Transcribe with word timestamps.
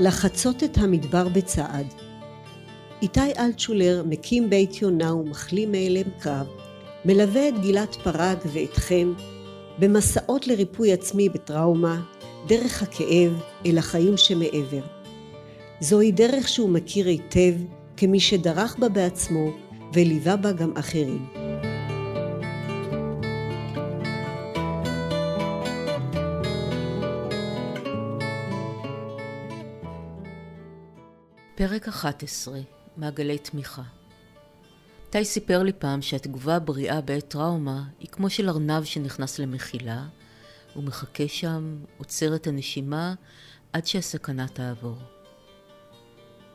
לחצות 0.00 0.64
את 0.64 0.78
המדבר 0.78 1.28
בצעד. 1.28 1.86
איתי 3.02 3.32
אלטשולר 3.38 4.02
מקים 4.08 4.50
בית 4.50 4.82
יונה 4.82 5.14
ומחלים 5.14 5.72
מאלם 5.72 6.10
קרב, 6.20 6.46
מלווה 7.04 7.48
את 7.48 7.58
גלעד 7.62 7.94
פרג 7.94 8.38
ואתכם 8.52 9.12
במסעות 9.78 10.46
לריפוי 10.46 10.92
עצמי 10.92 11.28
בטראומה, 11.28 12.00
דרך 12.46 12.82
הכאב 12.82 13.42
אל 13.66 13.78
החיים 13.78 14.16
שמעבר. 14.16 14.82
זוהי 15.80 16.12
דרך 16.12 16.48
שהוא 16.48 16.70
מכיר 16.70 17.06
היטב 17.06 17.54
כמי 17.96 18.20
שדרך 18.20 18.76
בה 18.78 18.88
בעצמו 18.88 19.50
וליווה 19.94 20.36
בה 20.36 20.52
גם 20.52 20.72
אחרים. 20.76 21.49
פרק 31.60 31.88
11 31.88 32.60
מעגלי 32.96 33.38
תמיכה 33.38 33.82
איתי 35.06 35.24
סיפר 35.24 35.62
לי 35.62 35.72
פעם 35.72 36.02
שהתגובה 36.02 36.56
הבריאה 36.56 37.00
בעת 37.00 37.28
טראומה 37.28 37.84
היא 37.98 38.08
כמו 38.08 38.30
של 38.30 38.48
ארנב 38.48 38.84
שנכנס 38.84 39.38
למחילה, 39.38 40.06
הוא 40.74 40.84
מחכה 40.84 41.28
שם, 41.28 41.78
עוצר 41.98 42.34
את 42.34 42.46
הנשימה 42.46 43.14
עד 43.72 43.86
שהסכנה 43.86 44.48
תעבור. 44.48 44.96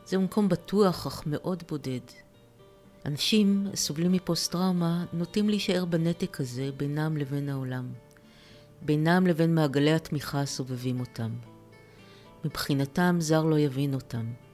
זהו 0.06 0.22
מקום 0.22 0.48
בטוח 0.48 1.06
אך 1.06 1.22
מאוד 1.26 1.62
בודד. 1.68 2.00
אנשים 3.04 3.66
הסובלים 3.72 4.12
מפוסט-טראומה 4.12 5.04
נוטים 5.12 5.48
להישאר 5.48 5.84
בנתק 5.84 6.40
הזה 6.40 6.70
בינם 6.76 7.16
לבין 7.16 7.48
העולם, 7.48 7.92
בינם 8.82 9.26
לבין 9.26 9.54
מעגלי 9.54 9.92
התמיכה 9.92 10.40
הסובבים 10.40 11.00
אותם. 11.00 11.30
מבחינתם 12.44 13.16
זר 13.20 13.42
לא 13.42 13.58
יבין 13.58 13.94
אותם. 13.94 14.45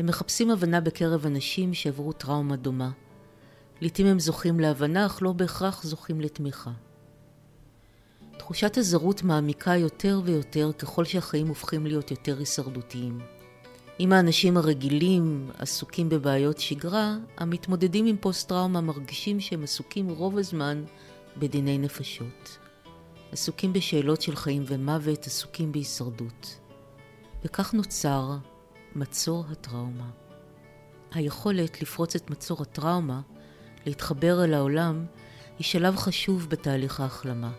הם 0.00 0.06
מחפשים 0.06 0.50
הבנה 0.50 0.80
בקרב 0.80 1.26
אנשים 1.26 1.74
שעברו 1.74 2.12
טראומה 2.12 2.56
דומה. 2.56 2.90
לעתים 3.80 4.06
הם 4.06 4.18
זוכים 4.18 4.60
להבנה, 4.60 5.06
אך 5.06 5.22
לא 5.22 5.32
בהכרח 5.32 5.82
זוכים 5.82 6.20
לתמיכה. 6.20 6.70
תחושת 8.38 8.76
הזרות 8.76 9.22
מעמיקה 9.22 9.76
יותר 9.76 10.20
ויותר 10.24 10.70
ככל 10.78 11.04
שהחיים 11.04 11.48
הופכים 11.48 11.86
להיות 11.86 12.10
יותר 12.10 12.38
הישרדותיים. 12.38 13.20
אם 14.00 14.12
האנשים 14.12 14.56
הרגילים 14.56 15.50
עסוקים 15.58 16.08
בבעיות 16.08 16.58
שגרה, 16.58 17.16
המתמודדים 17.36 18.06
עם 18.06 18.16
פוסט-טראומה 18.20 18.80
מרגישים 18.80 19.40
שהם 19.40 19.62
עסוקים 19.62 20.08
רוב 20.08 20.38
הזמן 20.38 20.84
בדיני 21.38 21.78
נפשות. 21.78 22.58
עסוקים 23.32 23.72
בשאלות 23.72 24.22
של 24.22 24.36
חיים 24.36 24.64
ומוות, 24.66 25.26
עסוקים 25.26 25.72
בהישרדות. 25.72 26.58
וכך 27.44 27.74
נוצר 27.74 28.36
מצור 28.94 29.44
הטראומה. 29.50 30.10
היכולת 31.12 31.82
לפרוץ 31.82 32.16
את 32.16 32.30
מצור 32.30 32.62
הטראומה, 32.62 33.20
להתחבר 33.86 34.44
אל 34.44 34.54
העולם, 34.54 35.04
היא 35.58 35.64
שלב 35.64 35.96
חשוב 35.96 36.48
בתהליך 36.48 37.00
ההחלמה. 37.00 37.52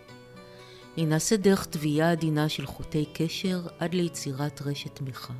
היא 0.95 1.07
נעשית 1.07 1.41
דרך 1.41 1.65
תביעה 1.65 2.11
עדינה 2.11 2.49
של 2.49 2.65
חוטי 2.65 3.05
קשר 3.13 3.67
עד 3.79 3.93
ליצירת 3.93 4.61
רשת 4.61 4.95
תמיכה. 4.95 5.33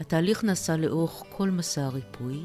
התהליך 0.00 0.44
נעשה 0.44 0.76
לאורך 0.76 1.22
כל 1.36 1.50
מסע 1.50 1.84
הריפוי, 1.84 2.44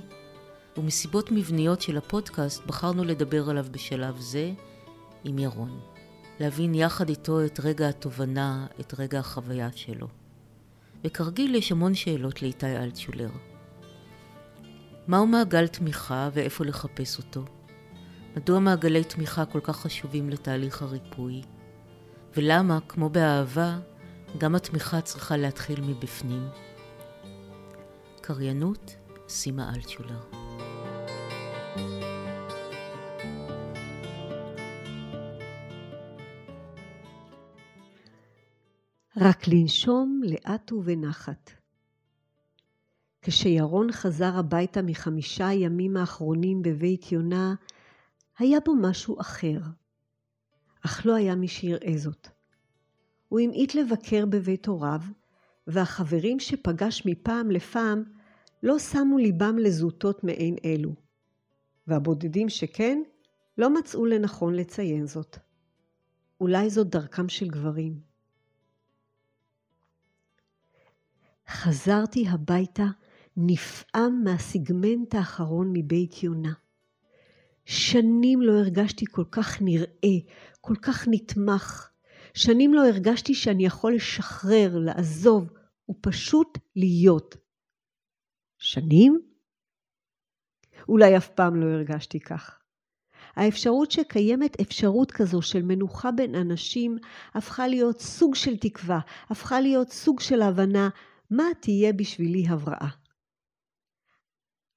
ומסיבות 0.78 1.31
מבניות 1.31 1.81
של 1.81 1.98
הפודקאסט 1.98 2.66
בחרנו 2.66 3.03
לדבר 3.03 3.50
עליו 3.50 3.66
בשלב 3.72 4.20
זה 4.20 4.52
עם 5.23 5.39
ירון. 5.39 5.80
להבין 6.39 6.76
יחד 6.76 7.09
איתו 7.09 7.45
את 7.45 7.59
רגע 7.59 7.89
התובנה, 7.89 8.67
את 8.80 8.94
רגע 9.00 9.20
החוויה 9.20 9.70
שלו. 9.76 10.08
וכרגיל 11.04 11.56
יש 11.56 11.72
המון 11.72 11.96
שאלות 11.96 12.42
לאיתי 12.42 12.78
אלטשולר. 12.78 13.30
מהו 15.08 15.28
מעגל 15.28 15.67
תמיכה 15.67 16.30
ואיפה 16.33 16.66
לחפש 16.66 17.17
אותו? 17.17 17.45
מדוע 18.36 18.60
מעגלי 18.60 19.04
תמיכה 19.04 19.45
כל 19.45 19.60
כך 19.64 19.80
חשובים 19.80 20.30
לתהליך 20.30 20.82
הריפוי? 20.82 21.42
ולמה, 22.38 22.80
כמו 22.88 23.10
באהבה, 23.10 23.80
גם 24.38 24.55
התמיכה 24.55 25.02
צריכה 25.02 25.38
להתחיל 25.38 25.82
מבפנים? 25.82 26.48
קריינות, 28.22 28.95
סימה 29.28 29.73
אלטשולר. 29.76 30.35
רק 39.17 39.48
לנשום 39.48 40.21
לאט 40.23 40.71
ובנחת. 40.71 41.52
כשירון 43.21 43.92
חזר 43.92 44.37
הביתה 44.37 44.81
מחמישה 44.81 45.48
הימים 45.48 45.98
האחרונים 45.98 46.61
בבית 46.61 47.11
יונה, 47.11 47.55
היה 48.39 48.59
בו 48.65 48.75
משהו 48.75 49.21
אחר, 49.21 49.59
אך 50.86 51.05
לא 51.05 51.15
היה 51.15 51.36
מי 51.36 51.48
שיראה 51.48 51.98
זאת. 51.98 52.27
הוא 53.30 53.39
המעיט 53.39 53.75
לבקר 53.75 54.25
בבית 54.25 54.67
הוריו, 54.67 55.02
והחברים 55.67 56.39
שפגש 56.39 57.04
מפעם 57.05 57.52
לפעם 57.52 58.04
לא 58.64 58.80
שמו 58.80 59.17
ליבם 59.17 59.58
לזוטות 59.58 60.23
מעין 60.23 60.55
אלו, 60.65 60.95
והבודדים 61.87 62.49
שכן, 62.49 63.02
לא 63.58 63.73
מצאו 63.73 64.05
לנכון 64.05 64.55
לציין 64.55 65.08
זאת. 65.08 65.37
אולי 66.42 66.70
זאת 66.70 66.89
דרכם 66.89 67.30
של 67.30 67.48
גברים. 67.48 68.14
חזרתי 71.50 72.28
הביתה 72.28 72.86
נפעם 73.38 74.22
מהסיגמנט 74.23 75.16
האחרון 75.16 75.70
מבית 75.73 76.23
יונה. 76.23 76.54
שנים 77.66 78.42
לא 78.42 78.52
הרגשתי 78.52 79.06
כל 79.11 79.23
כך 79.32 79.61
נראה, 79.61 80.17
כל 80.61 80.76
כך 80.76 81.08
נתמך. 81.11 81.89
שנים 82.34 82.73
לא 82.73 82.88
הרגשתי 82.88 83.34
שאני 83.34 83.66
יכול 83.66 83.95
לשחרר, 83.95 84.78
לעזוב 84.78 85.50
ופשוט 85.89 86.58
להיות. 86.76 87.36
שנים? 88.58 89.22
אולי 90.89 91.17
אף 91.17 91.30
פעם 91.30 91.55
לא 91.55 91.66
הרגשתי 91.66 92.20
כך. 92.20 92.60
האפשרות 93.36 93.92
שקיימת 93.92 94.61
אפשרות 94.61 95.11
כזו 95.11 95.42
של 95.42 95.61
מנוחה 95.61 96.11
בין 96.11 96.36
אנשים 96.36 96.98
הפכה 97.34 97.67
להיות 97.67 98.02
סוג 98.02 98.36
של 98.36 98.58
תקווה, 98.58 99.00
הפכה 99.30 99.61
להיות 99.61 99.92
סוג 99.92 100.20
של 100.20 100.42
הבנה 100.42 100.89
מה 101.30 101.43
תהיה 101.61 101.93
בשבילי 101.93 102.47
הבראה. 102.47 102.89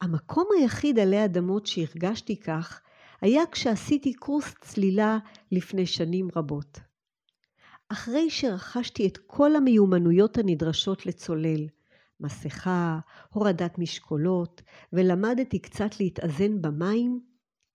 המקום 0.01 0.47
היחיד 0.59 0.99
עלי 0.99 1.25
אדמות 1.25 1.67
שהרגשתי 1.67 2.41
כך 2.41 2.83
היה 3.21 3.43
כשעשיתי 3.53 4.15
קורס 4.15 4.55
צלילה 4.61 5.19
לפני 5.53 5.87
שנים 5.87 6.29
רבות. 6.37 6.79
אחרי 7.89 8.31
שרכשתי 8.31 9.07
את 9.07 9.19
כל 9.27 9.57
המיומנויות 9.57 10.39
הנדרשות 10.39 11.07
לצולל, 11.07 11.67
מסכה, 12.21 12.99
הורדת 13.33 13.79
משקולות, 13.79 14.63
ולמדתי 14.93 15.59
קצת 15.59 16.01
להתאזן 16.01 16.63
במים, 16.63 17.21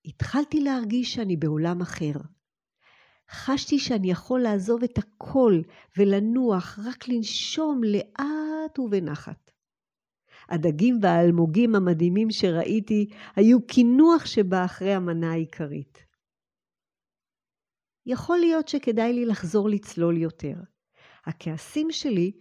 התחלתי 0.05 0.59
להרגיש 0.59 1.13
שאני 1.13 1.37
בעולם 1.37 1.81
אחר. 1.81 2.13
חשתי 3.33 3.79
שאני 3.79 4.11
יכול 4.11 4.41
לעזוב 4.41 4.83
את 4.83 4.97
הכל 4.97 5.61
ולנוח, 5.97 6.79
רק 6.85 7.07
לנשום 7.07 7.81
לאט 7.83 8.79
ובנחת. 8.79 9.51
הדגים 10.49 10.99
והאלמוגים 11.01 11.75
המדהימים 11.75 12.31
שראיתי 12.31 13.09
היו 13.35 13.67
קינוח 13.67 14.25
שבא 14.25 14.65
אחרי 14.65 14.93
המנה 14.93 15.31
העיקרית. 15.31 16.05
יכול 18.05 18.37
להיות 18.37 18.67
שכדאי 18.67 19.13
לי 19.13 19.25
לחזור 19.25 19.69
לצלול 19.69 20.17
יותר. 20.17 20.55
הכעסים 21.25 21.91
שלי 21.91 22.31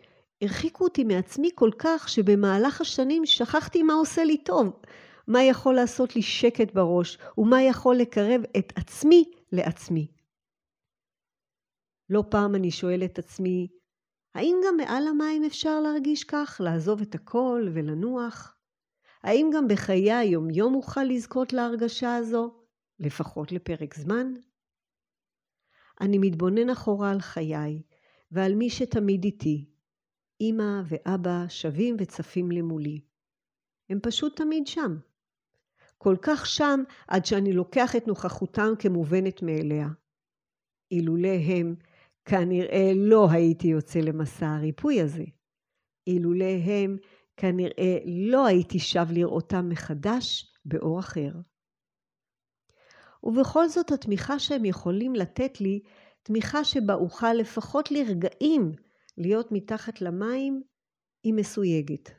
הרחיקו 0.42 0.84
אותי 0.84 1.04
מעצמי 1.04 1.50
כל 1.54 1.70
כך 1.78 2.08
שבמהלך 2.08 2.80
השנים 2.80 3.26
שכחתי 3.26 3.82
מה 3.82 3.94
עושה 3.94 4.24
לי 4.24 4.44
טוב, 4.44 4.80
מה 5.28 5.42
יכול 5.42 5.74
לעשות 5.74 6.16
לי 6.16 6.22
שקט 6.22 6.74
בראש 6.74 7.18
ומה 7.38 7.62
יכול 7.62 7.96
לקרב 7.96 8.42
את 8.58 8.72
עצמי 8.76 9.24
לעצמי. 9.52 10.21
לא 12.12 12.24
פעם 12.30 12.54
אני 12.54 12.70
שואלת 12.70 13.12
את 13.12 13.18
עצמי, 13.18 13.68
האם 14.34 14.56
גם 14.66 14.76
מעל 14.76 15.06
המים 15.08 15.44
אפשר 15.44 15.80
להרגיש 15.80 16.24
כך, 16.24 16.60
לעזוב 16.64 17.00
את 17.00 17.14
הכל 17.14 17.68
ולנוח? 17.74 18.56
האם 19.22 19.50
גם 19.54 19.68
בחיי 19.68 20.12
היומיום 20.12 20.74
אוכל 20.74 21.04
לזכות 21.04 21.52
להרגשה 21.52 22.16
הזו, 22.16 22.64
לפחות 22.98 23.52
לפרק 23.52 23.94
זמן? 23.94 24.34
אני 26.00 26.18
מתבונן 26.18 26.70
אחורה 26.70 27.10
על 27.10 27.20
חיי 27.20 27.82
ועל 28.30 28.54
מי 28.54 28.70
שתמיד 28.70 29.24
איתי. 29.24 29.70
אמא 30.40 30.82
ואבא 30.86 31.44
שווים 31.48 31.96
וצפים 31.98 32.50
למולי. 32.50 33.00
הם 33.90 34.00
פשוט 34.02 34.36
תמיד 34.36 34.66
שם. 34.66 34.96
כל 35.98 36.16
כך 36.22 36.46
שם 36.46 36.80
עד 37.08 37.24
שאני 37.24 37.52
לוקח 37.52 37.96
את 37.96 38.06
נוכחותם 38.06 38.72
כמובנת 38.78 39.42
מאליה. 39.42 39.88
אילולא 40.90 41.28
הם, 41.28 41.74
כנראה 42.24 42.92
לא 42.94 43.30
הייתי 43.30 43.68
יוצא 43.68 43.98
למסע 43.98 44.46
הריפוי 44.46 45.00
הזה. 45.00 45.24
אילולא 46.06 46.44
הם, 46.64 46.96
כנראה 47.36 47.98
לא 48.06 48.46
הייתי 48.46 48.78
שב 48.78 49.06
לראותם 49.10 49.68
מחדש 49.68 50.54
באור 50.64 51.00
אחר. 51.00 51.32
ובכל 53.24 53.68
זאת 53.68 53.92
התמיכה 53.92 54.38
שהם 54.38 54.64
יכולים 54.64 55.14
לתת 55.14 55.60
לי, 55.60 55.80
תמיכה 56.22 56.64
שבה 56.64 56.94
אוכל 56.94 57.32
לפחות 57.32 57.90
לרגעים 57.90 58.72
להיות 59.18 59.52
מתחת 59.52 60.00
למים, 60.00 60.62
היא 61.24 61.34
מסויגת. 61.34 62.10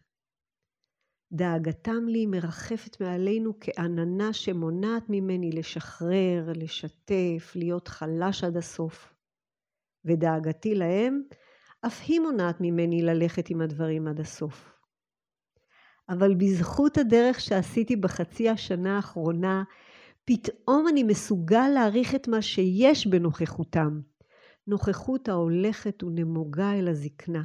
דאגתם 1.34 2.08
לי 2.08 2.26
מרחפת 2.26 3.02
מעלינו 3.02 3.54
כעננה 3.60 4.34
שמונעת 4.34 5.04
ממני 5.10 5.50
לשחרר, 5.52 6.52
לשתף, 6.56 7.52
להיות 7.56 7.88
חלש 7.88 8.44
עד 8.44 8.58
הסוף. 8.58 9.12
ודאגתי 10.06 10.76
להם, 10.76 11.22
אף 11.82 12.02
היא 12.08 12.20
מונעת 12.20 12.62
ממני 12.62 13.02
ללכת 13.02 13.50
עם 13.50 13.62
הדברים 13.62 14.08
עד 14.08 14.20
הסוף. 14.20 14.74
אבל 16.10 16.36
בזכות 16.36 16.98
הדרך 16.98 17.40
שעשיתי 17.40 17.96
בחצי 17.96 18.50
השנה 18.50 18.96
האחרונה, 18.96 19.64
פתאום 20.26 20.88
אני 20.88 21.04
מסוגל 21.04 21.68
להעריך 21.74 22.16
את 22.16 22.28
מה 22.28 22.42
שיש 22.42 23.08
בנוכחותם, 23.08 24.02
נוכחות 24.68 25.30
ההולכת 25.30 26.04
ונמוגה 26.04 26.74
אל 26.74 26.88
הזקנה, 26.88 27.44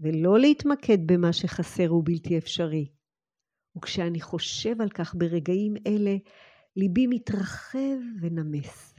ולא 0.00 0.38
להתמקד 0.38 0.98
במה 1.06 1.32
שחסר 1.32 1.94
ובלתי 1.94 2.38
אפשרי. 2.38 2.88
וכשאני 3.76 4.20
חושב 4.20 4.80
על 4.80 4.88
כך 4.88 5.14
ברגעים 5.14 5.74
אלה, 5.86 6.16
ליבי 6.76 7.06
מתרחב 7.06 7.98
ונמס. 8.20 8.93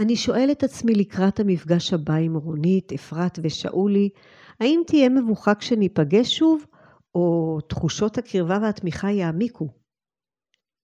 אני 0.00 0.16
שואל 0.16 0.48
את 0.52 0.62
עצמי 0.62 0.94
לקראת 0.94 1.40
המפגש 1.40 1.92
הבא 1.92 2.14
עם 2.14 2.36
רונית, 2.36 2.92
אפרת 2.92 3.38
ושאולי, 3.42 4.08
האם 4.60 4.80
תהיה 4.86 5.08
מבוכה 5.08 5.54
כשניפגש 5.54 6.36
שוב, 6.38 6.64
או 7.14 7.58
תחושות 7.68 8.18
הקרבה 8.18 8.58
והתמיכה 8.62 9.10
יעמיקו? 9.10 9.68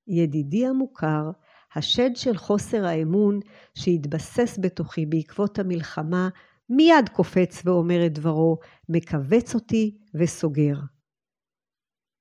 ידידי 0.09 0.67
המוכר, 0.67 1.31
השד 1.75 2.11
של 2.15 2.37
חוסר 2.37 2.85
האמון 2.85 3.41
שהתבסס 3.75 4.59
בתוכי 4.63 5.07
בעקבות 5.07 5.59
המלחמה, 5.59 6.29
מיד 6.69 7.09
קופץ 7.12 7.62
ואומר 7.65 8.07
את 8.07 8.12
דברו, 8.12 8.59
מכווץ 8.89 9.55
אותי 9.55 9.99
וסוגר. 10.15 10.77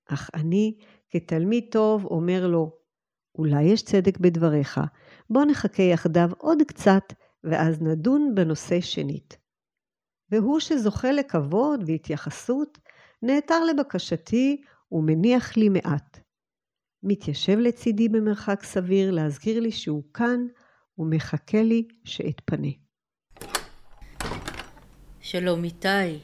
אך 0.09 0.29
אני, 0.33 0.77
כתלמיד 1.09 1.63
טוב, 1.71 2.05
אומר 2.05 2.47
לו, 2.47 2.71
אולי 3.37 3.63
יש 3.63 3.83
צדק 3.83 4.17
בדבריך, 4.17 4.79
בוא 5.29 5.45
נחכה 5.45 5.83
יחדיו 5.83 6.29
עוד 6.37 6.57
קצת, 6.67 7.13
ואז 7.43 7.81
נדון 7.81 8.31
בנושא 8.35 8.81
שנית. 8.81 9.37
והוא 10.31 10.59
שזוכה 10.59 11.11
לכבוד 11.11 11.83
והתייחסות, 11.87 12.77
נעתר 13.21 13.63
לבקשתי 13.63 14.61
ומניח 14.91 15.57
לי 15.57 15.69
מעט. 15.69 16.19
מתיישב 17.03 17.57
לצידי 17.57 18.09
במרחק 18.09 18.63
סביר 18.63 19.11
להזכיר 19.11 19.59
לי 19.59 19.71
שהוא 19.71 20.03
כאן 20.13 20.39
ומחכה 20.97 21.63
לי 21.63 21.87
שאתפנה. 22.03 22.67
שלום 25.21 25.63
איתי. 25.63 26.19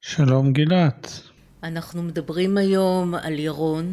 שלום 0.00 0.52
גילת. 0.52 1.31
אנחנו 1.62 2.02
מדברים 2.02 2.56
היום 2.56 3.14
על 3.14 3.38
ירון 3.38 3.92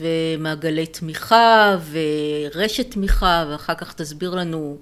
ומעגלי 0.00 0.86
תמיכה 0.86 1.76
ורשת 1.90 2.90
תמיכה 2.90 3.44
ואחר 3.50 3.74
כך 3.74 3.92
תסביר 3.92 4.34
לנו 4.34 4.76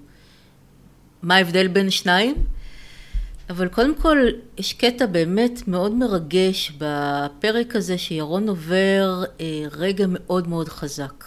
מה 1.23 1.37
ההבדל 1.37 1.69
בין 1.69 1.91
שניים. 1.91 2.35
אבל 3.51 3.69
קודם 3.69 3.95
כל 3.95 4.19
יש 4.59 4.73
קטע 4.73 5.07
באמת 5.07 5.69
מאוד 5.69 5.93
מרגש 5.93 6.73
בפרק 6.79 7.77
הזה 7.77 7.99
שירון 7.99 8.49
עובר 8.49 9.25
אה, 9.41 9.65
רגע 9.73 10.05
מאוד 10.09 10.49
מאוד 10.49 10.69
חזק. 10.69 11.25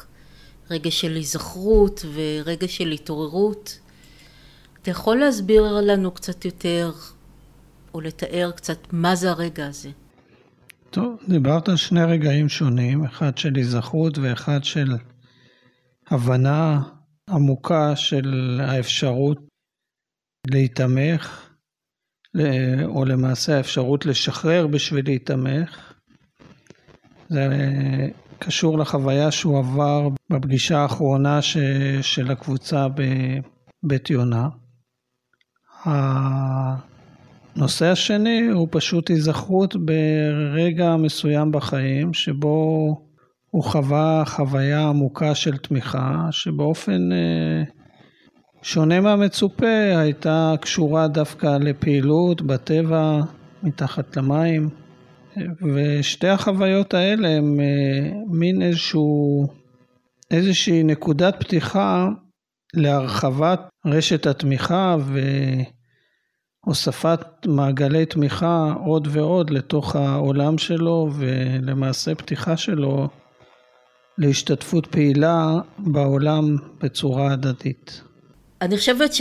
רגע 0.72 0.92
של 0.92 1.16
היזכרות 1.16 2.06
ורגע 2.14 2.68
של 2.68 2.92
התעוררות. 2.92 3.80
אתה 4.82 4.92
יכול 4.92 5.18
להסביר 5.18 5.82
לנו 5.82 6.12
קצת 6.12 6.46
יותר 6.46 6.92
או 7.94 8.02
לתאר 8.02 8.52
קצת 8.56 8.78
מה 8.92 9.16
זה 9.16 9.32
הרגע 9.32 9.68
הזה? 9.68 9.90
טוב, 10.90 11.20
דיברת 11.30 11.70
על 11.70 11.76
שני 11.76 12.04
רגעים 12.04 12.50
שונים, 12.50 13.04
אחד 13.06 13.38
של 13.38 13.56
היזכרות 13.56 14.18
ואחד 14.18 14.64
של 14.64 14.96
הבנה 16.08 16.82
עמוקה 17.30 17.96
של 17.96 18.60
האפשרות 18.64 19.38
להיתמך, 20.52 21.50
או 22.86 23.06
למעשה 23.06 23.58
האפשרות 23.58 24.06
לשחרר 24.06 24.68
בשביל 24.68 25.06
להיתמך. 25.06 25.94
זה 27.30 27.48
קשור 28.40 28.78
לחוויה 28.78 29.32
שהוא 29.32 29.60
עבר 29.60 30.08
בפגישה 30.30 30.78
האחרונה 30.78 31.42
ש, 31.42 31.58
של 32.02 32.32
הקבוצה 32.32 32.88
בבית 32.88 34.10
יונה. 34.10 34.48
הנושא 37.58 37.86
השני 37.86 38.48
הוא 38.54 38.68
פשוט 38.72 39.10
היזכרות 39.10 39.76
ברגע 39.76 40.96
מסוים 40.96 41.52
בחיים 41.52 42.14
שבו 42.14 42.88
הוא 43.52 43.64
חווה 43.64 44.24
חוויה 44.26 44.88
עמוקה 44.88 45.36
של 45.36 45.58
תמיכה 45.58 46.28
שבאופן 46.32 47.12
אה, 47.12 47.64
שונה 48.62 49.02
מהמצופה 49.02 49.98
הייתה 49.98 50.54
קשורה 50.62 51.08
דווקא 51.08 51.58
לפעילות 51.58 52.42
בטבע 52.42 53.22
מתחת 53.64 54.18
למים 54.18 54.70
ושתי 55.74 56.28
החוויות 56.28 56.94
האלה 56.94 57.30
הם 57.30 57.60
אה, 57.60 58.12
מין 58.32 58.62
איזשהו 58.62 59.48
איזושהי 60.32 60.84
נקודת 60.84 61.36
פתיחה 61.40 62.08
להרחבת 62.74 63.60
רשת 63.86 64.28
התמיכה 64.28 64.96
ו... 65.00 65.20
הוספת 66.68 67.20
מעגלי 67.46 68.06
תמיכה 68.06 68.74
עוד 68.86 69.08
ועוד 69.12 69.50
לתוך 69.50 69.96
העולם 69.96 70.58
שלו 70.58 71.10
ולמעשה 71.14 72.16
פתיחה 72.16 72.58
שלו 72.58 73.08
להשתתפות 74.18 74.86
פעילה 74.88 75.54
בעולם 75.78 76.56
בצורה 76.82 77.32
הדדית. 77.34 78.02
אני 78.62 78.78
חושבת 78.78 79.12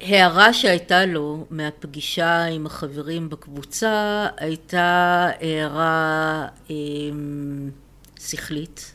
שההערה 0.00 0.52
שהייתה 0.52 1.06
לו 1.06 1.46
מהפגישה 1.50 2.44
עם 2.44 2.66
החברים 2.66 3.28
בקבוצה 3.28 4.26
הייתה 4.36 5.28
הערה 5.40 6.46
אמ, 6.70 7.70
שכלית. 8.20 8.94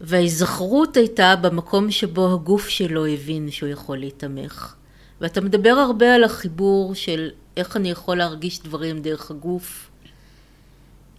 וההיזכרות 0.00 0.96
הייתה 0.96 1.36
במקום 1.36 1.90
שבו 1.90 2.34
הגוף 2.34 2.68
שלו 2.68 3.06
הבין 3.06 3.50
שהוא 3.50 3.68
יכול 3.68 3.98
להתמך. 3.98 4.74
ואתה 5.20 5.40
מדבר 5.40 5.70
הרבה 5.70 6.14
על 6.14 6.24
החיבור 6.24 6.94
של 6.94 7.30
איך 7.56 7.76
אני 7.76 7.90
יכול 7.90 8.18
להרגיש 8.18 8.62
דברים 8.62 9.02
דרך 9.02 9.30
הגוף, 9.30 9.90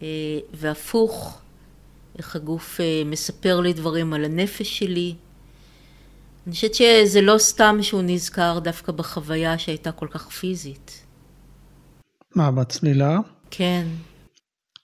אה, 0.01 0.07
והפוך, 0.53 1.39
איך 2.17 2.35
הגוף 2.35 2.81
אה, 2.81 3.01
מספר 3.05 3.59
לי 3.59 3.73
דברים 3.73 4.13
על 4.13 4.25
הנפש 4.25 4.79
שלי. 4.79 5.15
אני 6.47 6.55
חושבת 6.55 6.75
שזה 6.75 7.21
לא 7.21 7.37
סתם 7.37 7.77
שהוא 7.81 8.01
נזכר 8.05 8.59
דווקא 8.59 8.91
בחוויה 8.91 9.57
שהייתה 9.57 9.91
כל 9.91 10.07
כך 10.11 10.29
פיזית. 10.29 11.05
מה, 12.35 12.51
בצלילה? 12.51 13.17
כן. 13.51 13.87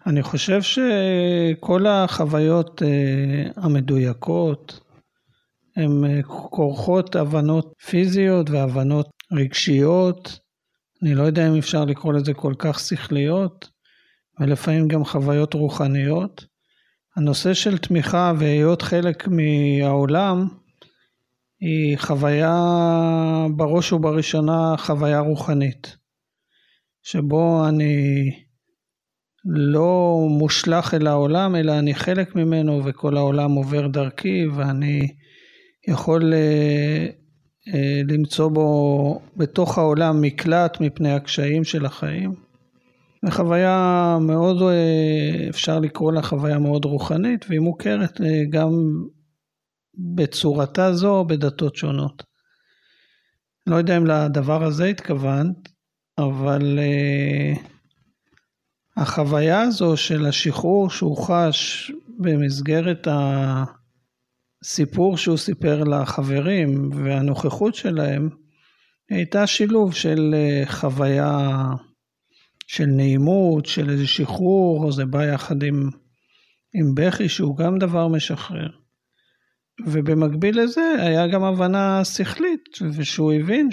אני 0.07 0.24
חושב 0.24 0.62
שכל 0.62 1.88
החוויות 1.88 2.83
אה, 2.83 3.63
המדויקות 3.63 4.79
הן 5.75 6.05
אה, 6.05 6.24
כורכות 6.24 7.15
הבנות 7.15 7.74
פיזיות 7.85 8.50
והבנות 8.50 9.09
רגשיות. 9.31 10.39
אני 11.03 11.15
לא 11.15 11.24
יודע 11.24 11.47
אם 11.47 11.57
אפשר 11.57 11.85
לקרוא 11.85 12.13
לזה 12.13 12.33
כל 12.33 12.53
כך 12.59 12.79
שכליות, 12.79 13.69
ולפעמים 14.39 14.88
גם 14.88 15.05
חוויות 15.05 15.53
רוחניות. 15.53 16.45
הנושא 17.15 17.53
של 17.53 17.77
תמיכה 17.77 18.33
והיות 18.39 18.81
חלק 18.81 19.27
מהעולם 19.27 20.47
היא 21.59 21.97
חוויה 21.97 22.53
בראש 23.55 23.93
ובראשונה 23.93 24.75
חוויה 24.77 25.19
רוחנית, 25.19 25.97
שבו 27.03 27.67
אני 27.67 28.31
לא 29.45 30.19
מושלך 30.29 30.93
אל 30.93 31.07
העולם, 31.07 31.55
אלא 31.55 31.79
אני 31.79 31.95
חלק 31.95 32.35
ממנו 32.35 32.81
וכל 32.85 33.17
העולם 33.17 33.51
עובר 33.51 33.87
דרכי 33.87 34.45
ואני 34.47 35.07
יכול 35.87 36.33
אה, 36.33 37.07
אה, 37.73 38.01
למצוא 38.07 38.49
בו 38.49 39.21
בתוך 39.37 39.77
העולם 39.77 40.21
מקלט 40.21 40.81
מפני 40.81 41.11
הקשיים 41.11 41.63
של 41.63 41.85
החיים. 41.85 42.33
זו 43.25 43.31
חוויה 43.31 44.17
מאוד, 44.21 44.61
אה, 44.61 45.49
אפשר 45.49 45.79
לקרוא 45.79 46.11
לה 46.11 46.21
חוויה 46.21 46.59
מאוד 46.59 46.85
רוחנית 46.85 47.45
והיא 47.49 47.59
מוכרת 47.59 48.21
גם 48.49 48.71
בצורתה 50.15 50.93
זו 50.93 51.25
בדתות 51.27 51.75
שונות. 51.75 52.23
לא 53.67 53.75
יודע 53.75 53.97
אם 53.97 54.05
לדבר 54.05 54.63
הזה 54.63 54.85
התכוונת, 54.85 55.69
אבל 56.17 56.79
uh, 56.79 57.75
החוויה 58.97 59.61
הזו 59.61 59.97
של 59.97 60.25
השחרור 60.25 60.89
שהוא 60.89 61.17
חש 61.17 61.91
במסגרת 62.19 63.07
הסיפור 64.63 65.17
שהוא 65.17 65.37
סיפר 65.37 65.83
לחברים 65.83 66.89
והנוכחות 66.93 67.75
שלהם, 67.75 68.29
הייתה 69.09 69.47
שילוב 69.47 69.93
של 69.93 70.35
uh, 70.35 70.71
חוויה 70.71 71.49
של 72.67 72.85
נעימות, 72.85 73.65
של 73.65 73.89
איזה 73.89 74.07
שחרור, 74.07 74.91
זה 74.91 75.05
בא 75.05 75.25
יחד 75.25 75.63
עם, 75.63 75.89
עם 76.73 76.95
בכי 76.95 77.29
שהוא 77.29 77.57
גם 77.57 77.77
דבר 77.77 78.07
משחרר. 78.07 78.69
ובמקביל 79.85 80.61
לזה 80.61 80.95
היה 80.99 81.27
גם 81.27 81.43
הבנה 81.43 82.05
שכלית, 82.05 82.77
ושהוא 82.93 83.33
הבין 83.33 83.71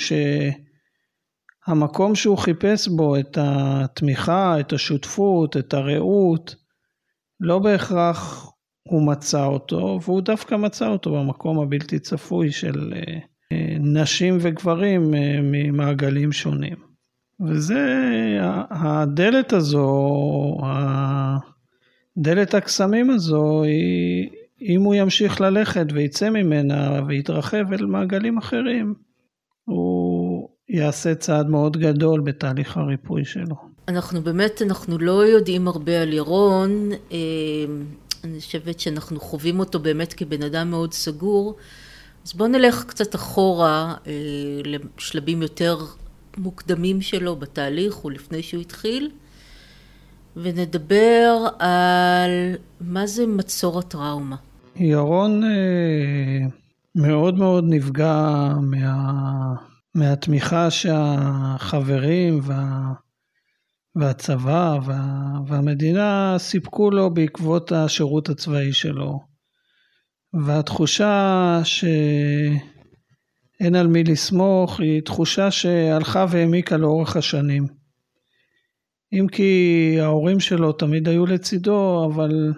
שהמקום 1.66 2.14
שהוא 2.14 2.38
חיפש 2.38 2.88
בו 2.88 3.16
את 3.16 3.38
התמיכה, 3.40 4.60
את 4.60 4.72
השותפות, 4.72 5.56
את 5.56 5.74
הרעות, 5.74 6.54
לא 7.40 7.58
בהכרח 7.58 8.50
הוא 8.88 9.06
מצא 9.06 9.44
אותו, 9.44 9.98
והוא 10.02 10.20
דווקא 10.20 10.54
מצא 10.54 10.88
אותו 10.88 11.12
במקום 11.12 11.60
הבלתי 11.60 11.98
צפוי 11.98 12.50
של 12.50 12.92
אה, 13.52 13.76
נשים 13.80 14.38
וגברים 14.40 15.14
אה, 15.14 15.38
ממעגלים 15.42 16.32
שונים. 16.32 16.76
וזה, 17.40 18.38
הדלת 18.70 19.52
הזו, 19.52 20.58
דלת 22.18 22.54
הקסמים 22.54 23.10
הזו 23.10 23.62
היא 23.62 24.28
אם 24.68 24.82
הוא 24.82 24.94
ימשיך 24.94 25.40
ללכת 25.40 25.86
ויצא 25.92 26.30
ממנה 26.30 27.00
ויתרחב 27.06 27.72
אל 27.72 27.86
מעגלים 27.86 28.38
אחרים, 28.38 28.94
הוא 29.64 30.11
יעשה 30.72 31.14
צעד 31.14 31.48
מאוד 31.48 31.76
גדול 31.76 32.20
בתהליך 32.20 32.76
הריפוי 32.76 33.24
שלו. 33.24 33.54
אנחנו 33.88 34.22
באמת, 34.22 34.62
אנחנו 34.62 34.98
לא 34.98 35.26
יודעים 35.26 35.68
הרבה 35.68 36.02
על 36.02 36.12
ירון. 36.12 36.90
אה, 37.12 37.18
אני 38.24 38.40
חושבת 38.40 38.80
שאנחנו 38.80 39.20
חווים 39.20 39.60
אותו 39.60 39.80
באמת 39.80 40.12
כבן 40.12 40.42
אדם 40.42 40.70
מאוד 40.70 40.92
סגור. 40.92 41.56
אז 42.26 42.32
בואו 42.32 42.48
נלך 42.48 42.84
קצת 42.84 43.14
אחורה 43.14 43.94
אה, 44.06 44.12
לשלבים 44.64 45.42
יותר 45.42 45.78
מוקדמים 46.36 47.00
שלו 47.00 47.36
בתהליך 47.36 48.04
ולפני 48.04 48.42
שהוא 48.42 48.60
התחיל. 48.60 49.10
ונדבר 50.36 51.46
על 51.58 52.30
מה 52.80 53.06
זה 53.06 53.26
מצור 53.26 53.78
הטראומה. 53.78 54.36
ירון 54.76 55.44
אה, 55.44 56.46
מאוד 56.94 57.38
מאוד 57.38 57.64
נפגע 57.68 58.48
מה, 58.60 59.54
מהתמיכה 59.94 60.70
שהחברים 60.70 62.40
וה, 62.42 62.92
והצבא 63.94 64.78
וה, 64.84 65.32
והמדינה 65.46 66.34
סיפקו 66.38 66.90
לו 66.90 67.14
בעקבות 67.14 67.72
השירות 67.72 68.28
הצבאי 68.28 68.72
שלו. 68.72 69.20
והתחושה 70.46 71.60
שאין 71.64 72.60
על 73.74 73.86
מי 73.86 74.04
לסמוך 74.04 74.80
היא 74.80 75.02
תחושה 75.02 75.50
שהלכה 75.50 76.26
והעמיקה 76.30 76.76
לאורך 76.76 77.16
השנים. 77.16 77.66
אם 79.12 79.26
כי 79.32 79.96
ההורים 80.00 80.40
שלו 80.40 80.72
תמיד 80.72 81.08
היו 81.08 81.26
לצידו, 81.26 82.10
אבל 82.14 82.52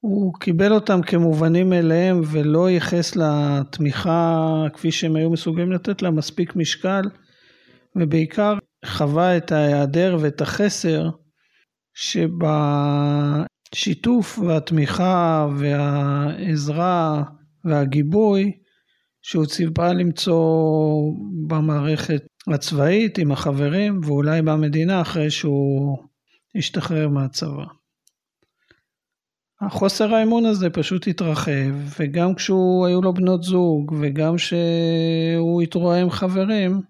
הוא 0.00 0.34
קיבל 0.34 0.72
אותם 0.72 1.00
כמובנים 1.02 1.70
מאליהם 1.70 2.20
ולא 2.32 2.70
ייחס 2.70 3.16
לתמיכה 3.16 4.46
כפי 4.72 4.92
שהם 4.92 5.16
היו 5.16 5.30
מסוגלים 5.30 5.72
לתת 5.72 6.02
לה 6.02 6.10
מספיק 6.10 6.56
משקל 6.56 7.02
ובעיקר 7.96 8.54
חווה 8.84 9.36
את 9.36 9.52
ההיעדר 9.52 10.18
ואת 10.20 10.40
החסר 10.40 11.10
שבשיתוף 13.74 14.38
והתמיכה 14.38 15.48
והעזרה 15.58 17.22
והגיבוי 17.64 18.52
שהוא 19.22 19.46
ציפה 19.46 19.92
למצוא 19.92 20.44
במערכת 21.46 22.22
הצבאית 22.54 23.18
עם 23.18 23.32
החברים 23.32 24.00
ואולי 24.04 24.42
במדינה 24.42 25.00
אחרי 25.00 25.30
שהוא 25.30 25.98
השתחרר 26.54 27.08
מהצבא. 27.08 27.79
החוסר 29.60 30.14
האמון 30.14 30.46
הזה 30.46 30.70
פשוט 30.70 31.06
התרחב, 31.06 31.98
וגם 31.98 32.34
כשהוא 32.34 32.86
היו 32.86 33.02
לו 33.02 33.14
בנות 33.14 33.42
זוג, 33.42 33.94
וגם 34.00 34.36
כשהוא 34.36 35.62
התרועע 35.62 36.00
עם 36.00 36.10
חברים, 36.10 36.80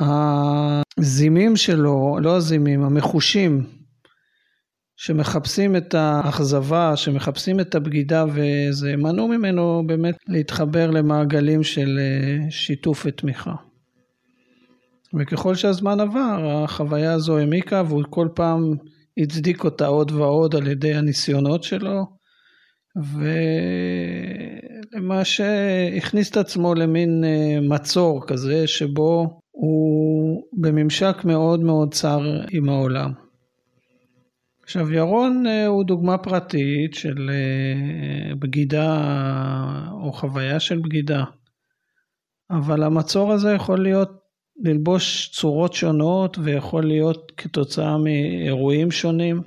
הזימים 0.00 1.56
שלו, 1.56 2.18
לא 2.22 2.36
הזימים, 2.36 2.82
המחושים, 2.82 3.66
שמחפשים 4.96 5.76
את 5.76 5.94
האכזבה, 5.94 6.96
שמחפשים 6.96 7.60
את 7.60 7.74
הבגידה, 7.74 8.24
וזה 8.28 8.96
מנעו 8.96 9.28
ממנו 9.28 9.82
באמת 9.86 10.16
להתחבר 10.28 10.90
למעגלים 10.90 11.62
של 11.62 11.98
אה, 11.98 12.50
שיתוף 12.50 13.02
ותמיכה. 13.06 13.54
וככל 15.14 15.54
שהזמן 15.54 16.00
עבר, 16.00 16.62
החוויה 16.64 17.12
הזו 17.12 17.38
העמיקה, 17.38 17.82
והוא 17.86 18.02
כל 18.10 18.28
פעם 18.34 18.74
הצדיק 19.22 19.64
אותה 19.64 19.86
עוד 19.86 20.10
ועוד 20.10 20.54
על 20.54 20.66
ידי 20.66 20.94
הניסיונות 20.94 21.62
שלו, 21.62 22.06
ולמעשה 24.94 25.48
הכניס 25.96 26.30
את 26.30 26.36
עצמו 26.36 26.74
למין 26.74 27.24
אה, 27.24 27.58
מצור 27.68 28.26
כזה, 28.26 28.66
שבו 28.66 29.40
הוא 29.50 30.42
בממשק 30.60 31.16
מאוד 31.24 31.60
מאוד 31.60 31.94
צר 31.94 32.20
עם 32.50 32.68
העולם. 32.68 33.12
עכשיו 34.62 34.92
ירון 34.92 35.46
אה, 35.46 35.66
הוא 35.66 35.84
דוגמה 35.84 36.18
פרטית 36.18 36.94
של 36.94 37.30
אה, 37.30 38.34
בגידה 38.34 38.98
או 39.92 40.12
חוויה 40.12 40.60
של 40.60 40.78
בגידה, 40.78 41.24
אבל 42.50 42.82
המצור 42.82 43.32
הזה 43.32 43.52
יכול 43.52 43.82
להיות 43.82 44.19
ללבוש 44.64 45.30
צורות 45.32 45.72
שונות 45.72 46.38
ויכול 46.42 46.86
להיות 46.86 47.32
כתוצאה 47.36 47.98
מאירועים 47.98 48.90
שונים. 48.90 49.42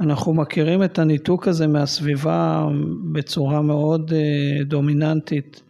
אנחנו 0.00 0.34
מכירים 0.34 0.84
את 0.84 0.98
הניתוק 0.98 1.48
הזה 1.48 1.66
מהסביבה 1.66 2.66
בצורה 3.12 3.62
מאוד 3.62 4.10
uh, 4.10 4.64
דומיננטית 4.64 5.62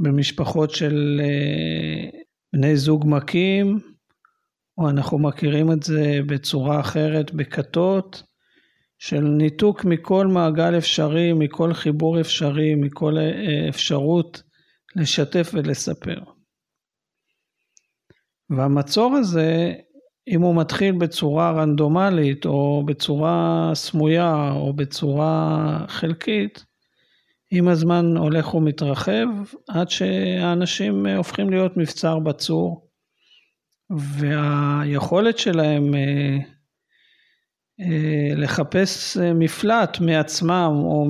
במשפחות 0.00 0.70
של 0.70 1.20
uh, 1.20 2.16
בני 2.52 2.76
זוג 2.76 3.04
מכים, 3.06 3.78
או 4.78 4.90
אנחנו 4.90 5.18
מכירים 5.18 5.72
את 5.72 5.82
זה 5.82 6.20
בצורה 6.26 6.80
אחרת 6.80 7.34
בכתות, 7.34 8.22
של 8.98 9.20
ניתוק 9.20 9.84
מכל 9.84 10.26
מעגל 10.26 10.78
אפשרי, 10.78 11.32
מכל 11.32 11.74
חיבור 11.74 12.20
אפשרי, 12.20 12.74
מכל 12.74 13.14
uh, 13.16 13.68
אפשרות 13.68 14.42
לשתף 14.96 15.50
ולספר. 15.54 16.37
והמצור 18.50 19.16
הזה, 19.16 19.72
אם 20.28 20.42
הוא 20.42 20.56
מתחיל 20.56 20.94
בצורה 20.98 21.50
רנדומלית 21.52 22.46
או 22.46 22.82
בצורה 22.86 23.70
סמויה 23.74 24.50
או 24.50 24.72
בצורה 24.72 25.84
חלקית, 25.88 26.64
עם 27.50 27.68
הזמן 27.68 28.16
הולך 28.16 28.54
ומתרחב 28.54 29.26
עד 29.68 29.90
שהאנשים 29.90 31.06
הופכים 31.06 31.50
להיות 31.50 31.76
מבצר 31.76 32.18
בצור 32.18 32.88
והיכולת 33.90 35.38
שלהם 35.38 35.94
אה, 35.94 36.36
אה, 37.80 38.34
לחפש 38.36 39.16
מפלט 39.16 40.00
מעצמם 40.00 40.72
או 40.74 41.06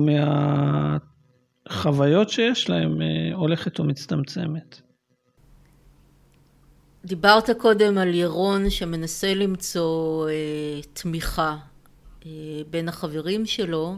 מהחוויות 1.69 2.29
שיש 2.29 2.69
להם 2.69 3.01
אה, 3.01 3.33
הולכת 3.33 3.79
ומצטמצמת. 3.79 4.81
דיברת 7.05 7.49
קודם 7.57 7.97
על 7.97 8.13
ירון 8.13 8.69
שמנסה 8.69 9.33
למצוא 9.33 10.29
אה, 10.29 10.81
תמיכה 10.93 11.57
אה, 12.25 12.31
בין 12.69 12.89
החברים 12.89 13.45
שלו. 13.45 13.97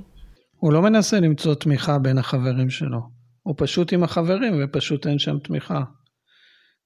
הוא 0.58 0.74
לא 0.74 0.82
מנסה 0.82 1.20
למצוא 1.20 1.56
תמיכה 1.56 2.00
בין 2.00 2.18
החברים 2.18 2.70
שלו. 2.70 3.00
הוא 3.44 3.56
פשוט 3.58 3.94
עם 3.94 4.04
החברים 4.04 4.54
ופשוט 4.64 5.08
אין 5.08 5.20
שם 5.20 5.40
תמיכה. 5.40 5.84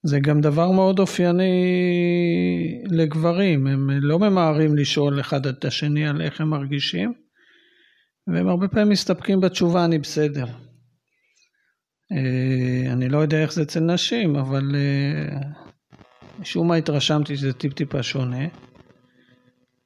זה 0.05 0.19
גם 0.19 0.41
דבר 0.41 0.71
מאוד 0.71 0.99
אופייני 0.99 1.53
לגברים, 2.91 3.67
הם 3.67 3.89
לא 3.91 4.19
ממהרים 4.19 4.75
לשאול 4.75 5.19
אחד 5.19 5.45
את 5.47 5.65
השני 5.65 6.07
על 6.07 6.21
איך 6.21 6.41
הם 6.41 6.49
מרגישים, 6.49 7.13
והם 8.27 8.47
הרבה 8.47 8.67
פעמים 8.67 8.89
מסתפקים 8.89 9.39
בתשובה 9.39 9.85
אני 9.85 9.99
בסדר. 9.99 10.45
אה, 12.11 12.93
אני 12.93 13.09
לא 13.09 13.17
יודע 13.17 13.41
איך 13.41 13.53
זה 13.53 13.61
אצל 13.61 13.79
נשים, 13.79 14.35
אבל 14.35 14.75
אה, 14.75 15.64
משום 16.39 16.67
מה 16.67 16.75
התרשמתי 16.75 17.37
שזה 17.37 17.53
טיפ-טיפה 17.53 18.03
שונה, 18.03 18.45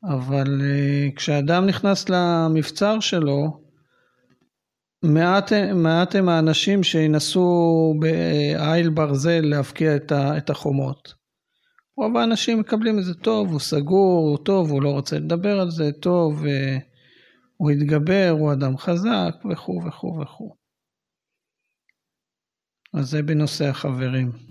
אבל 0.03 0.61
uh, 0.61 1.15
כשאדם 1.15 1.65
נכנס 1.65 2.09
למבצר 2.09 2.99
שלו, 2.99 3.69
מעט, 5.03 5.53
מעט 5.75 6.15
הם 6.15 6.29
האנשים 6.29 6.83
שינסו 6.83 7.93
בעיל 7.99 8.89
ברזל 8.89 9.41
להבקיע 9.43 9.95
את 10.11 10.49
החומות. 10.49 11.13
רוב 11.97 12.17
האנשים 12.17 12.59
מקבלים 12.59 12.99
את 12.99 13.03
זה 13.03 13.13
טוב, 13.13 13.51
הוא 13.51 13.59
סגור, 13.59 14.29
הוא 14.29 14.45
טוב, 14.45 14.71
הוא 14.71 14.83
לא 14.83 14.89
רוצה 14.89 15.19
לדבר 15.19 15.59
על 15.59 15.69
זה, 15.69 15.91
טוב, 15.91 16.43
הוא 17.57 17.71
יתגבר, 17.71 18.35
הוא 18.39 18.53
אדם 18.53 18.77
חזק 18.77 19.35
וכו' 19.51 19.81
וכו' 19.87 20.19
וכו'. 20.21 20.55
אז 22.93 23.09
זה 23.09 23.23
בנושא 23.23 23.65
החברים. 23.65 24.48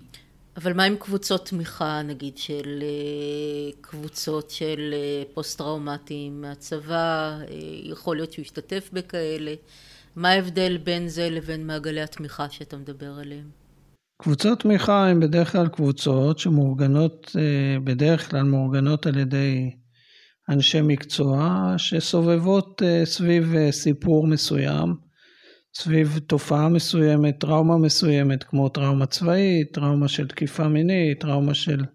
אבל 0.61 0.73
מה 0.73 0.83
עם 0.83 0.95
קבוצות 0.95 1.45
תמיכה, 1.45 2.01
נגיד, 2.01 2.37
של 2.37 2.83
אה, 2.83 3.71
קבוצות 3.81 4.49
של 4.49 4.93
אה, 4.93 5.23
פוסט-טראומטיים 5.33 6.41
מהצבא, 6.41 7.37
אה, 7.41 7.45
יכול 7.83 8.15
להיות 8.15 8.31
שהוא 8.31 8.43
ישתתף 8.43 8.89
בכאלה, 8.93 9.53
מה 10.15 10.29
ההבדל 10.29 10.77
בין 10.77 11.07
זה 11.07 11.29
לבין 11.29 11.67
מעגלי 11.67 12.01
התמיכה 12.01 12.49
שאתה 12.49 12.77
מדבר 12.77 13.11
עליהם? 13.19 13.49
קבוצות 14.21 14.59
תמיכה 14.59 15.07
הן 15.07 15.19
בדרך 15.19 15.51
כלל 15.51 15.67
קבוצות 15.67 16.39
שמאורגנות, 16.39 17.35
בדרך 17.83 18.29
כלל 18.29 18.43
מאורגנות 18.43 19.05
על 19.05 19.17
ידי 19.17 19.71
אנשי 20.49 20.81
מקצוע 20.81 21.73
שסובבות 21.77 22.81
סביב 23.05 23.71
סיפור 23.71 24.27
מסוים. 24.27 25.08
סביב 25.73 26.19
תופעה 26.27 26.69
מסוימת, 26.69 27.39
טראומה 27.39 27.77
מסוימת, 27.77 28.43
כמו 28.43 28.69
טראומה 28.69 29.05
צבאית, 29.05 29.73
טראומה 29.73 30.07
של 30.07 30.27
תקיפה 30.27 30.67
מינית, 30.67 31.21
טראומה 31.21 31.53
של 31.53 31.85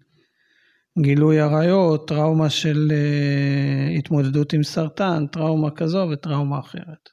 גילוי 1.01 1.39
עריות, 1.39 2.07
טראומה 2.07 2.49
של 2.49 2.87
uh, 2.89 3.97
התמודדות 3.97 4.53
עם 4.53 4.63
סרטן, 4.63 5.27
טראומה 5.27 5.71
כזו 5.71 6.07
וטראומה 6.11 6.59
אחרת. 6.59 7.09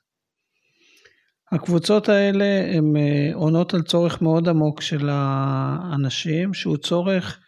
הקבוצות 1.52 2.08
האלה 2.08 2.76
הן 2.76 2.96
uh, 2.96 3.34
עונות 3.34 3.74
על 3.74 3.82
צורך 3.82 4.22
מאוד 4.22 4.48
עמוק 4.48 4.80
של 4.80 5.08
האנשים, 5.10 6.54
שהוא 6.54 6.76
צורך 6.76 7.40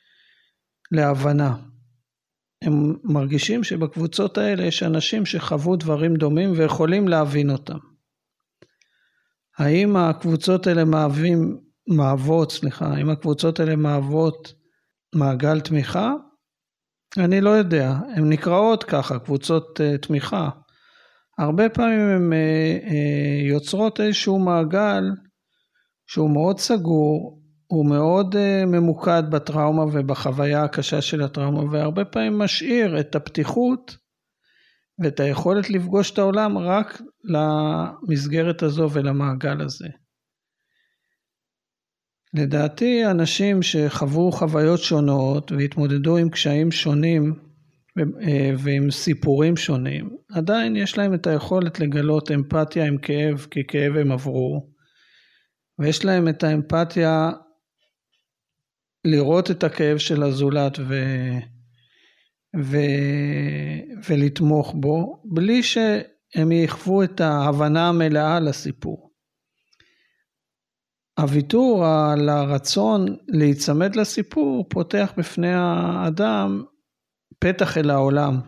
להבנה. 0.92 1.56
הם 2.62 2.94
מרגישים 3.04 3.64
שבקבוצות 3.64 4.38
האלה 4.38 4.64
יש 4.64 4.82
אנשים 4.82 5.26
שחוו 5.26 5.76
דברים 5.76 6.16
דומים 6.16 6.52
ויכולים 6.56 7.08
להבין 7.08 7.50
אותם. 7.50 7.78
האם 9.58 9.96
הקבוצות 9.96 10.66
האלה 10.66 10.84
מהווים, 10.84 11.58
מהוות, 11.88 12.52
סליחה, 12.52 12.86
האם 12.86 13.10
הקבוצות 13.10 13.60
האלה 13.60 13.76
מהוות 13.76 14.52
מעגל 15.14 15.60
תמיכה? 15.60 16.12
אני 17.18 17.40
לא 17.40 17.50
יודע, 17.50 17.94
הן 18.16 18.28
נקראות 18.28 18.84
ככה, 18.84 19.18
קבוצות 19.18 19.80
uh, 19.80 19.98
תמיכה. 19.98 20.48
הרבה 21.38 21.68
פעמים 21.68 22.00
הן 22.00 22.32
uh, 22.32 22.84
uh, 22.88 22.94
יוצרות 23.48 24.00
איזשהו 24.00 24.38
מעגל 24.38 25.02
שהוא 26.06 26.30
מאוד 26.30 26.58
סגור, 26.58 27.40
הוא 27.66 27.86
מאוד 27.86 28.34
uh, 28.34 28.66
ממוקד 28.66 29.22
בטראומה 29.30 29.82
ובחוויה 29.92 30.62
הקשה 30.62 31.00
של 31.00 31.22
הטראומה, 31.22 31.72
והרבה 31.72 32.04
פעמים 32.04 32.38
משאיר 32.38 33.00
את 33.00 33.14
הפתיחות 33.14 33.96
ואת 34.98 35.20
היכולת 35.20 35.70
לפגוש 35.70 36.10
את 36.10 36.18
העולם 36.18 36.58
רק 36.58 37.02
למסגרת 37.24 38.62
הזו 38.62 38.88
ולמעגל 38.92 39.60
הזה. 39.60 39.88
לדעתי 42.34 43.06
אנשים 43.06 43.62
שחוו 43.62 44.32
חוויות 44.32 44.80
שונות 44.80 45.52
והתמודדו 45.52 46.16
עם 46.16 46.28
קשיים 46.28 46.72
שונים 46.72 47.34
אה, 47.98 48.50
ועם 48.58 48.90
סיפורים 48.90 49.56
שונים, 49.56 50.16
עדיין 50.32 50.76
יש 50.76 50.98
להם 50.98 51.14
את 51.14 51.26
היכולת 51.26 51.80
לגלות 51.80 52.30
אמפתיה 52.30 52.86
עם 52.86 52.98
כאב, 52.98 53.46
כי 53.50 53.66
כאב 53.68 53.96
הם 53.96 54.12
עברו, 54.12 54.70
ויש 55.78 56.04
להם 56.04 56.28
את 56.28 56.42
האמפתיה 56.42 57.30
לראות 59.04 59.50
את 59.50 59.64
הכאב 59.64 59.98
של 59.98 60.22
הזולת 60.22 60.78
ו... 60.78 60.94
ו... 62.62 62.76
ולתמוך 64.08 64.74
בו, 64.76 65.22
בלי 65.24 65.62
שהם 65.62 66.52
יחוו 66.52 67.02
את 67.02 67.20
ההבנה 67.20 67.88
המלאה 67.88 68.40
לסיפור. 68.40 69.10
הוויתור 71.18 71.86
על 71.86 72.28
הרצון 72.28 73.06
להיצמד 73.28 73.96
לסיפור 73.96 74.66
פותח 74.68 75.12
בפני 75.16 75.52
האדם 75.52 76.64
פתח 77.38 77.78
אל 77.78 77.90
העולם, 77.90 78.40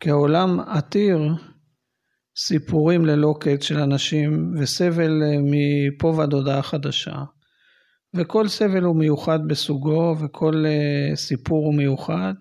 כי 0.00 0.10
העולם 0.10 0.60
עתיר 0.60 1.18
סיפורים 2.36 3.04
ללא 3.06 3.34
קץ 3.40 3.62
של 3.62 3.78
אנשים 3.78 4.54
וסבל 4.58 5.22
מפה 5.42 6.06
ועד 6.06 6.32
הודעה 6.32 6.62
חדשה. 6.62 7.24
וכל 8.14 8.48
סבל 8.48 8.82
הוא 8.82 8.96
מיוחד 8.96 9.38
בסוגו 9.48 10.16
וכל 10.20 10.64
אה, 10.66 11.16
סיפור 11.16 11.66
הוא 11.66 11.74
מיוחד. 11.74 12.34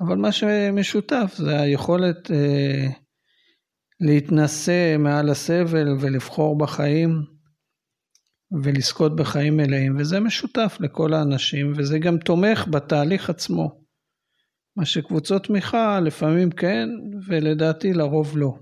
אבל 0.00 0.16
מה 0.16 0.32
שמשותף 0.32 1.34
זה 1.36 1.60
היכולת 1.60 2.30
אה, 2.30 2.86
להתנשא 4.00 4.96
מעל 4.98 5.30
הסבל 5.30 5.88
ולבחור 6.00 6.58
בחיים 6.58 7.22
ולזכות 8.62 9.16
בחיים 9.16 9.56
מלאים, 9.56 9.96
וזה 9.98 10.20
משותף 10.20 10.76
לכל 10.80 11.14
האנשים, 11.14 11.72
וזה 11.76 11.98
גם 11.98 12.18
תומך 12.18 12.66
בתהליך 12.70 13.30
עצמו. 13.30 13.86
מה 14.76 14.84
שקבוצות 14.84 15.44
תמיכה 15.44 16.00
לפעמים 16.00 16.50
כן, 16.50 16.88
ולדעתי 17.26 17.92
לרוב 17.92 18.38
לא. 18.38 18.58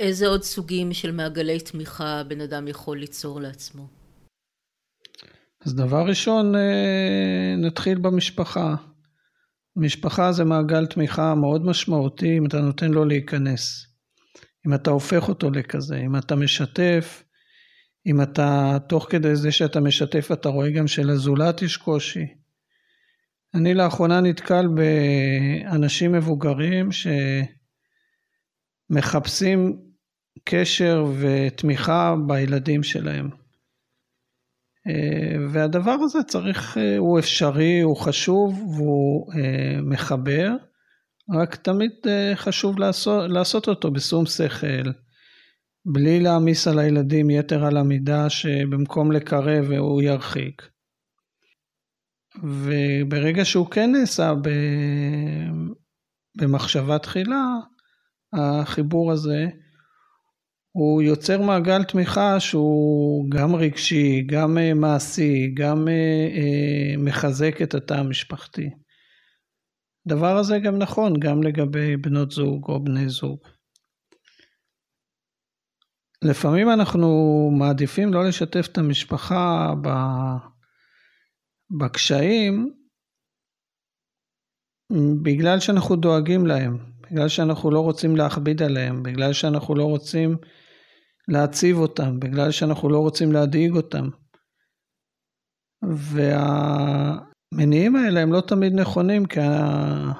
איזה 0.00 0.26
עוד 0.26 0.42
סוגים 0.42 0.92
של 0.92 1.12
מעגלי 1.12 1.60
תמיכה 1.60 2.22
בן 2.28 2.40
אדם 2.40 2.68
יכול 2.68 2.98
ליצור 2.98 3.40
לעצמו? 3.40 3.86
אז 5.66 5.74
דבר 5.74 6.04
ראשון, 6.08 6.54
אה, 6.56 7.54
נתחיל 7.58 7.98
במשפחה. 7.98 8.74
משפחה 9.76 10.32
זה 10.32 10.44
מעגל 10.44 10.86
תמיכה 10.86 11.34
מאוד 11.34 11.64
משמעותי 11.64 12.38
אם 12.38 12.46
אתה 12.46 12.60
נותן 12.60 12.90
לו 12.90 13.04
להיכנס. 13.04 13.86
אם 14.66 14.74
אתה 14.74 14.90
הופך 14.90 15.28
אותו 15.28 15.50
לכזה, 15.50 15.96
אם 15.96 16.16
אתה 16.16 16.36
משתף, 16.36 17.22
אם 18.06 18.22
אתה, 18.22 18.78
תוך 18.88 19.06
כדי 19.10 19.36
זה 19.36 19.52
שאתה 19.52 19.80
משתף 19.80 20.28
אתה 20.32 20.48
רואה 20.48 20.70
גם 20.70 20.86
שלזולת 20.86 21.62
יש 21.62 21.76
קושי. 21.76 22.26
אני 23.54 23.74
לאחרונה 23.74 24.20
נתקל 24.20 24.66
באנשים 24.74 26.12
מבוגרים 26.12 26.88
שמחפשים 28.90 29.78
קשר 30.44 31.04
ותמיכה 31.20 32.14
בילדים 32.26 32.82
שלהם. 32.82 33.41
אה, 34.88 35.36
והדבר 35.50 35.96
הזה 36.02 36.22
צריך, 36.22 36.78
אה, 36.78 36.98
הוא 36.98 37.18
אפשרי, 37.18 37.80
הוא 37.80 37.96
חשוב 37.96 38.62
והוא 38.76 39.32
אה, 39.34 39.80
מחבר, 39.82 40.50
רק 41.34 41.54
תמיד 41.56 41.92
חשוב 42.34 42.78
לעשות, 42.78 43.30
לעשות 43.30 43.68
אותו 43.68 43.90
בשום 43.90 44.26
שכל, 44.26 44.90
בלי 45.84 46.20
להעמיס 46.20 46.68
על 46.68 46.78
הילדים 46.78 47.30
יתר 47.30 47.64
על 47.64 47.76
המידה 47.76 48.30
שבמקום 48.30 49.12
לקרב 49.12 49.72
הוא 49.72 50.02
ירחיק. 50.02 50.62
וברגע 52.42 53.44
שהוא 53.44 53.70
כן 53.70 53.92
נעשה 53.92 54.32
במחשבה 56.38 56.98
תחילה, 56.98 57.44
החיבור 58.32 59.12
הזה, 59.12 59.46
הוא 60.72 61.02
יוצר 61.02 61.42
מעגל 61.42 61.84
תמיכה 61.84 62.40
שהוא 62.40 63.30
גם 63.30 63.54
רגשי, 63.54 64.22
גם 64.26 64.58
אה, 64.58 64.74
מעשי, 64.74 65.54
גם 65.54 65.88
אה, 65.88 66.28
אה, 66.36 66.96
מחזק 66.98 67.62
את 67.62 67.74
התא 67.74 67.94
המשפחתי. 67.94 68.70
הדבר 70.06 70.36
הזה 70.36 70.58
גם 70.58 70.78
נכון 70.78 71.20
גם 71.20 71.42
לגבי 71.42 71.96
בנות 71.96 72.30
זוג 72.30 72.68
או 72.68 72.84
בני 72.84 73.08
זוג. 73.08 73.38
לפעמים 76.22 76.70
אנחנו 76.70 77.08
מעדיפים 77.58 78.14
לא 78.14 78.28
לשתף 78.28 78.68
את 78.72 78.78
המשפחה 78.78 79.72
בקשיים 81.78 82.74
בגלל 85.22 85.60
שאנחנו 85.60 85.96
דואגים 85.96 86.46
להם, 86.46 86.78
בגלל 87.00 87.28
שאנחנו 87.28 87.70
לא 87.70 87.80
רוצים 87.80 88.16
להכביד 88.16 88.62
עליהם, 88.62 89.02
בגלל 89.02 89.32
שאנחנו 89.32 89.74
לא 89.74 89.84
רוצים 89.84 90.36
להציב 91.28 91.78
אותם, 91.78 92.20
בגלל 92.20 92.50
שאנחנו 92.50 92.88
לא 92.88 92.98
רוצים 92.98 93.32
להדאיג 93.32 93.76
אותם. 93.76 94.08
והמניעים 97.52 97.96
האלה 97.96 98.20
הם 98.20 98.32
לא 98.32 98.40
תמיד 98.40 98.72
נכונים, 98.72 99.26
כי, 99.26 99.40
ה... 99.40 100.12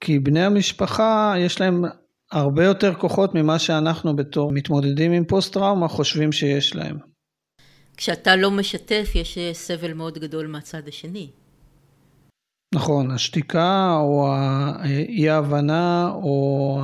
כי 0.00 0.18
בני 0.18 0.44
המשפחה 0.44 1.34
יש 1.38 1.60
להם 1.60 1.84
הרבה 2.32 2.64
יותר 2.64 2.94
כוחות 2.94 3.34
ממה 3.34 3.58
שאנחנו 3.58 4.16
בתור 4.16 4.52
מתמודדים 4.52 5.12
עם 5.12 5.24
פוסט 5.24 5.52
טראומה 5.52 5.88
חושבים 5.88 6.32
שיש 6.32 6.76
להם. 6.76 6.98
כשאתה 7.96 8.36
לא 8.36 8.50
משתף 8.50 9.12
יש 9.14 9.38
סבל 9.52 9.92
מאוד 9.92 10.18
גדול 10.18 10.46
מהצד 10.46 10.88
השני. 10.88 11.30
נכון, 12.74 13.10
השתיקה 13.10 13.96
או 13.98 14.28
האי 14.34 15.30
ההבנה 15.30 16.10
או 16.14 16.80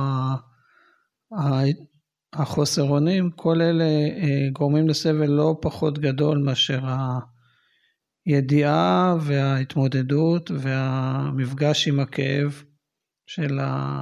החוסר 2.33 2.83
אונים, 2.83 3.31
כל 3.31 3.61
אלה 3.61 3.83
אה, 3.83 4.49
גורמים 4.53 4.89
לסבל 4.89 5.29
לא 5.29 5.57
פחות 5.61 5.99
גדול 5.99 6.37
מאשר 6.37 6.79
הידיעה 8.25 9.15
וההתמודדות 9.21 10.51
והמפגש 10.51 11.87
עם 11.87 11.99
הכאב 11.99 12.63
של, 13.27 13.59
ה, 13.59 14.01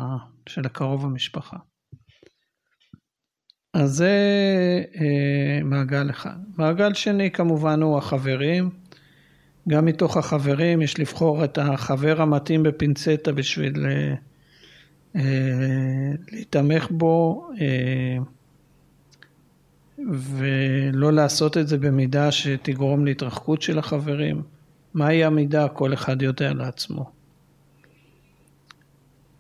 של 0.50 0.66
הקרוב 0.66 1.06
המשפחה. 1.06 1.58
אז 3.74 3.90
זה 3.90 4.16
אה, 4.96 5.64
מעגל 5.64 6.10
אחד. 6.10 6.38
מעגל 6.58 6.94
שני 6.94 7.32
כמובן 7.32 7.82
הוא 7.82 7.98
החברים. 7.98 8.70
גם 9.70 9.86
מתוך 9.86 10.18
החברים 10.18 10.82
יש 10.82 11.00
לבחור 11.00 11.44
את 11.44 11.58
החבר 11.58 12.22
המתאים 12.22 12.64
בפינצטה 12.64 13.32
בשביל 13.32 13.86
אה, 13.86 14.14
אה, 15.16 15.22
להתעמך 16.32 16.88
בו 16.92 17.48
אה, 17.62 18.18
ולא 20.12 21.14
לעשות 21.14 21.58
את 21.58 21.68
זה 21.68 21.78
במידה 21.78 22.32
שתגרום 22.32 23.06
להתרחקות 23.06 23.62
של 23.62 23.80
החברים. 23.80 24.42
מהי 24.94 25.24
המידה? 25.24 25.68
כל 25.68 25.94
אחד 25.94 26.22
יודע 26.22 26.54
לעצמו. 26.54 27.12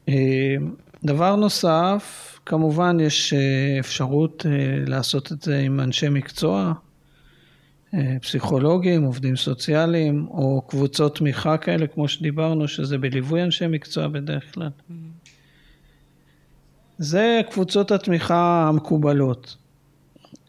אה, 0.09 0.55
דבר 1.03 1.35
נוסף, 1.35 2.39
כמובן 2.45 2.97
יש 2.99 3.33
אפשרות 3.79 4.45
לעשות 4.87 5.31
את 5.31 5.41
זה 5.41 5.59
עם 5.59 5.79
אנשי 5.79 6.09
מקצוע, 6.09 6.73
פסיכולוגים, 8.21 9.03
עובדים 9.03 9.35
סוציאליים, 9.35 10.27
או 10.29 10.61
קבוצות 10.67 11.17
תמיכה 11.17 11.57
כאלה, 11.57 11.87
כמו 11.87 12.07
שדיברנו, 12.07 12.67
שזה 12.67 12.97
בליווי 12.97 13.43
אנשי 13.43 13.67
מקצוע 13.67 14.07
בדרך 14.07 14.53
כלל. 14.53 14.67
Mm-hmm. 14.67 15.10
זה 17.01 17.41
קבוצות 17.51 17.91
התמיכה 17.91 18.65
המקובלות. 18.67 19.57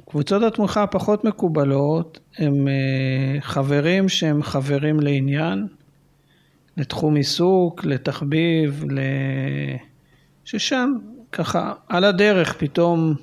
קבוצות 0.09 0.43
התמיכה 0.43 0.83
הפחות 0.83 1.25
מקובלות 1.25 2.21
הם 2.39 2.69
אה, 2.69 3.41
חברים 3.41 4.09
שהם 4.09 4.43
חברים 4.43 5.01
לעניין, 5.01 5.67
לתחום 6.77 7.17
עיסוק, 7.17 7.85
לתחביב, 7.85 8.85
ל... 8.91 8.99
ששם 10.45 10.93
ככה 11.33 11.73
על 11.89 12.05
הדרך 12.05 12.55
פתאום 12.59 13.15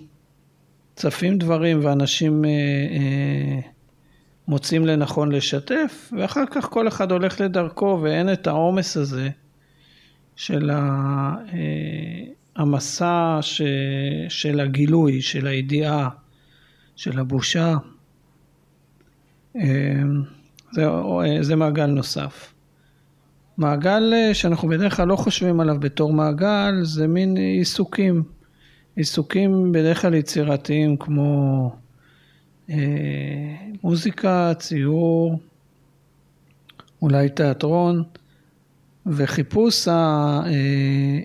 צפים 0.96 1.38
דברים 1.38 1.80
ואנשים 1.84 2.46
אה, 2.46 2.50
אה, 2.50 3.60
מוצאים 4.48 4.86
לנכון 4.86 5.32
לשתף 5.32 6.14
ואחר 6.18 6.46
כך 6.52 6.66
כל 6.66 6.88
אחד 6.88 7.12
הולך 7.12 7.42
לדרכו 7.42 8.00
ואין 8.02 8.34
את 8.34 8.48
העומס 8.48 8.98
הזה 8.98 9.30
של 10.36 10.70
ה... 10.70 11.36
המסע 12.60 13.38
ש... 13.42 13.62
של 14.30 14.60
הגילוי, 14.60 15.22
של 15.22 15.48
הידיעה, 15.48 16.10
של 16.96 17.20
הבושה, 17.20 17.76
אמ, 19.56 20.24
זה, 20.72 20.88
זה 21.42 21.56
מעגל 21.56 21.86
נוסף. 21.86 22.54
מעגל 23.58 24.14
אה, 24.14 24.34
שאנחנו 24.34 24.68
בדרך 24.68 24.96
כלל 24.96 25.08
לא 25.08 25.16
חושבים 25.16 25.60
עליו 25.60 25.80
בתור 25.80 26.14
מעגל, 26.14 26.74
זה 26.84 27.08
מין 27.08 27.38
עיסוקים. 27.38 28.24
עיסוקים 28.96 29.72
בדרך 29.72 30.02
כלל 30.02 30.14
יצירתיים 30.14 30.98
כמו 30.98 31.72
אה, 32.70 32.76
מוזיקה, 33.84 34.54
ציור, 34.60 35.40
אולי 37.02 37.30
תיאטרון, 37.30 38.04
וחיפוש 39.06 39.88
ה... 39.88 39.92
אה, 40.46 41.20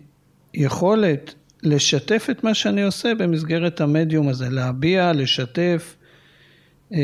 יכולת 0.55 1.35
לשתף 1.63 2.27
את 2.31 2.45
מה 2.45 2.55
שאני 2.55 2.83
עושה 2.83 3.15
במסגרת 3.15 3.81
המדיום 3.81 4.29
הזה, 4.29 4.51
להביע, 4.51 5.13
לשתף, 5.13 5.97
אה, 6.93 6.99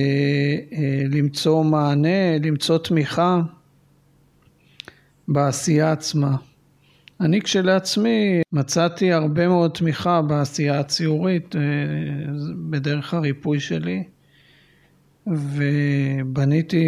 אה, 0.72 1.02
למצוא 1.10 1.64
מענה, 1.64 2.38
למצוא 2.42 2.78
תמיכה 2.78 3.40
בעשייה 5.28 5.92
עצמה. 5.92 6.36
אני 7.20 7.40
כשלעצמי 7.40 8.42
מצאתי 8.52 9.12
הרבה 9.12 9.48
מאוד 9.48 9.70
תמיכה 9.70 10.22
בעשייה 10.22 10.80
הציורית 10.80 11.56
אה, 11.56 11.60
בדרך 12.70 13.14
הריפוי 13.14 13.60
שלי 13.60 14.04
ובניתי 15.26 16.84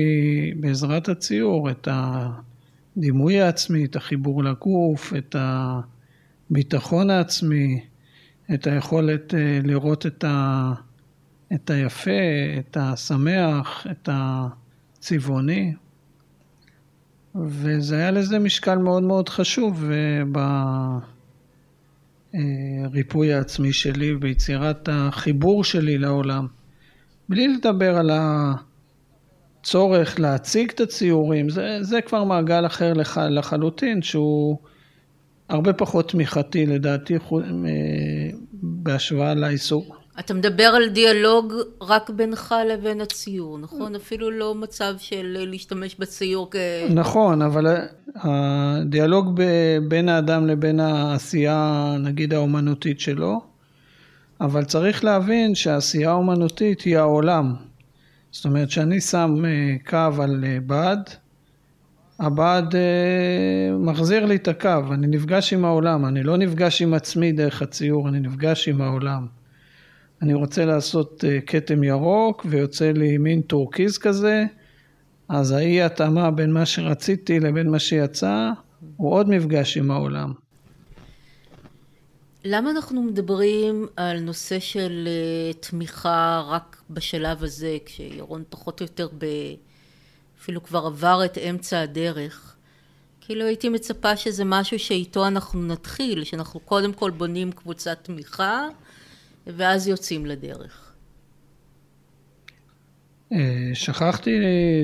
בעזרת 0.56 1.08
הציור 1.08 1.70
את 1.70 1.88
הדימוי 1.90 3.40
העצמי, 3.40 3.84
את 3.84 3.96
החיבור 3.96 4.44
לגוף, 4.44 5.12
את 5.18 5.36
ה... 5.38 5.80
הביטחון 6.52 7.10
העצמי, 7.10 7.80
את 8.54 8.66
היכולת 8.66 9.34
אה, 9.34 9.58
לראות 9.64 10.06
את, 10.06 10.24
ה, 10.24 10.72
את 11.54 11.70
היפה, 11.70 12.10
את 12.58 12.76
השמח, 12.80 13.86
את 13.90 14.08
הצבעוני. 14.12 15.74
וזה 17.34 17.96
היה 17.96 18.10
לזה 18.10 18.38
משקל 18.38 18.78
מאוד 18.78 19.02
מאוד 19.02 19.28
חשוב 19.28 19.90
בריפוי 22.90 23.34
העצמי 23.34 23.72
שלי, 23.72 24.14
ביצירת 24.14 24.88
החיבור 24.92 25.64
שלי 25.64 25.98
לעולם. 25.98 26.46
בלי 27.28 27.48
לדבר 27.48 27.96
על 27.96 28.10
הצורך 29.60 30.20
להציג 30.20 30.70
את 30.70 30.80
הציורים, 30.80 31.50
זה, 31.50 31.78
זה 31.80 32.00
כבר 32.00 32.24
מעגל 32.24 32.66
אחר 32.66 32.92
לח, 32.92 33.18
לחלוטין, 33.18 34.02
שהוא 34.02 34.58
הרבה 35.48 35.72
פחות 35.72 36.10
תמיכתי 36.10 36.66
לדעתי 36.66 37.14
בהשוואה 38.52 39.34
לעיסוק. 39.34 40.02
אתה 40.20 40.34
מדבר 40.34 40.64
על 40.64 40.88
דיאלוג 40.88 41.54
רק 41.80 42.10
בינך 42.10 42.54
לבין 42.68 43.00
הציור, 43.00 43.58
נכון? 43.58 43.94
אפילו 43.94 44.30
לא 44.30 44.54
מצב 44.54 44.94
של 44.98 45.36
להשתמש 45.50 45.96
בציור 45.98 46.48
כ... 46.50 46.56
נכון, 46.90 47.42
אבל 47.42 47.76
הדיאלוג 48.16 49.40
בין 49.88 50.08
האדם 50.08 50.46
לבין 50.46 50.80
העשייה, 50.80 51.96
נגיד 52.00 52.34
האומנותית 52.34 53.00
שלו, 53.00 53.40
אבל 54.40 54.64
צריך 54.64 55.04
להבין 55.04 55.54
שהעשייה 55.54 56.10
האומנותית 56.10 56.80
היא 56.80 56.98
העולם. 56.98 57.54
זאת 58.30 58.44
אומרת 58.44 58.70
שאני 58.70 59.00
שם 59.00 59.44
אה, 59.44 59.76
קו 59.90 60.22
על 60.22 60.44
אה, 60.44 60.58
בד, 60.66 60.98
הבד 62.22 62.62
אה, 62.74 63.76
מחזיר 63.78 64.24
לי 64.24 64.36
את 64.36 64.48
הקו, 64.48 64.80
אני 64.92 65.06
נפגש 65.06 65.52
עם 65.52 65.64
העולם, 65.64 66.06
אני 66.06 66.22
לא 66.22 66.36
נפגש 66.36 66.82
עם 66.82 66.94
עצמי 66.94 67.32
דרך 67.32 67.62
הציור, 67.62 68.08
אני 68.08 68.20
נפגש 68.20 68.68
עם 68.68 68.80
העולם. 68.80 69.26
אני 70.22 70.34
רוצה 70.34 70.64
לעשות 70.64 71.24
אה, 71.28 71.40
כתם 71.40 71.84
ירוק 71.84 72.46
ויוצא 72.48 72.90
לי 72.90 73.18
מין 73.18 73.40
טורקיז 73.40 73.98
כזה, 73.98 74.44
אז 75.28 75.50
האי 75.50 75.82
התאמה 75.82 76.30
בין 76.30 76.52
מה 76.52 76.66
שרציתי 76.66 77.40
לבין 77.40 77.70
מה 77.70 77.78
שיצא, 77.78 78.50
הוא 78.96 79.12
עוד 79.12 79.28
מפגש 79.28 79.76
עם 79.76 79.90
העולם. 79.90 80.32
למה 82.44 82.70
אנחנו 82.70 83.02
מדברים 83.02 83.86
על 83.96 84.20
נושא 84.20 84.58
של 84.58 85.08
אה, 85.08 85.52
תמיכה 85.60 86.44
רק 86.48 86.82
בשלב 86.90 87.44
הזה, 87.44 87.76
כשירון 87.84 88.42
פחות 88.50 88.80
או 88.80 88.84
יותר 88.84 89.08
ב... 89.18 89.26
אפילו 90.42 90.62
כבר 90.62 90.86
עבר 90.86 91.24
את 91.24 91.38
אמצע 91.38 91.80
הדרך. 91.80 92.56
כאילו 93.20 93.44
הייתי 93.44 93.68
מצפה 93.68 94.16
שזה 94.16 94.44
משהו 94.44 94.78
שאיתו 94.78 95.26
אנחנו 95.26 95.62
נתחיל, 95.62 96.24
שאנחנו 96.24 96.60
קודם 96.60 96.92
כל 96.92 97.10
בונים 97.10 97.52
קבוצת 97.52 97.98
תמיכה 98.02 98.68
ואז 99.46 99.88
יוצאים 99.88 100.26
לדרך. 100.26 100.92
אה, 103.32 103.70
שכחתי 103.74 104.30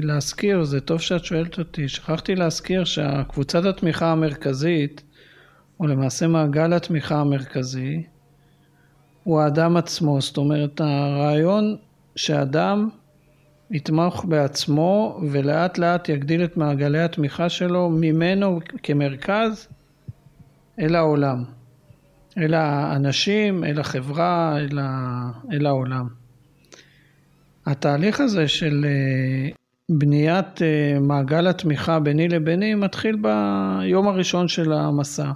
להזכיר, 0.03 0.65
זה 0.65 0.81
טוב 0.81 1.01
שאת 1.01 1.25
שואלת 1.25 1.59
אותי, 1.59 1.89
שכחתי 1.89 2.35
להזכיר 2.35 2.85
שהקבוצת 2.85 3.65
התמיכה 3.65 4.13
המרכזית, 4.13 5.03
או 5.81 5.87
למעשה 5.87 6.27
מעגל 6.27 6.73
התמיכה 6.73 7.21
המרכזי, 7.21 8.03
הוא 9.25 9.41
האדם 9.41 9.77
עצמו. 9.77 10.21
זאת 10.21 10.37
אומרת, 10.37 10.81
הרעיון 10.81 11.77
שאדם 12.17 12.89
יתמוך 13.71 14.25
בעצמו 14.25 15.21
ולאט 15.31 15.79
לאט 15.79 16.09
יגדיל 16.09 16.45
את 16.45 16.57
מעגלי 16.57 17.03
התמיכה 17.03 17.49
שלו 17.49 17.91
ממנו 17.91 18.61
כמרכז 18.83 19.69
אל 20.79 20.95
העולם, 20.95 21.45
אל 22.39 22.55
האנשים, 22.55 23.65
אל 23.65 23.81
החברה, 23.81 24.59
אל, 24.59 24.79
ה... 24.83 25.31
אל 25.53 25.67
העולם. 25.67 26.07
התהליך 27.67 28.21
הזה 28.21 28.49
של 28.49 28.87
אה, 28.89 29.51
בניית 29.91 30.63
אה, 30.63 31.01
מעגל 31.01 31.47
התמיכה 31.47 32.01
ביני 32.01 32.29
לביני 32.29 32.75
מתחיל 32.75 33.17
ביום 33.17 34.09
הראשון 34.09 34.49
של 34.49 34.73
המסע. 34.73 35.33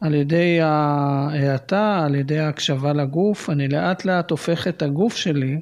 על 0.00 0.14
ידי 0.14 0.60
ההאטה, 0.60 2.04
על 2.04 2.14
ידי 2.14 2.38
ההקשבה 2.38 2.92
לגוף, 2.92 3.50
אני 3.50 3.68
לאט 3.68 4.04
לאט 4.04 4.30
הופך 4.30 4.68
את 4.68 4.82
הגוף 4.82 5.16
שלי 5.16 5.60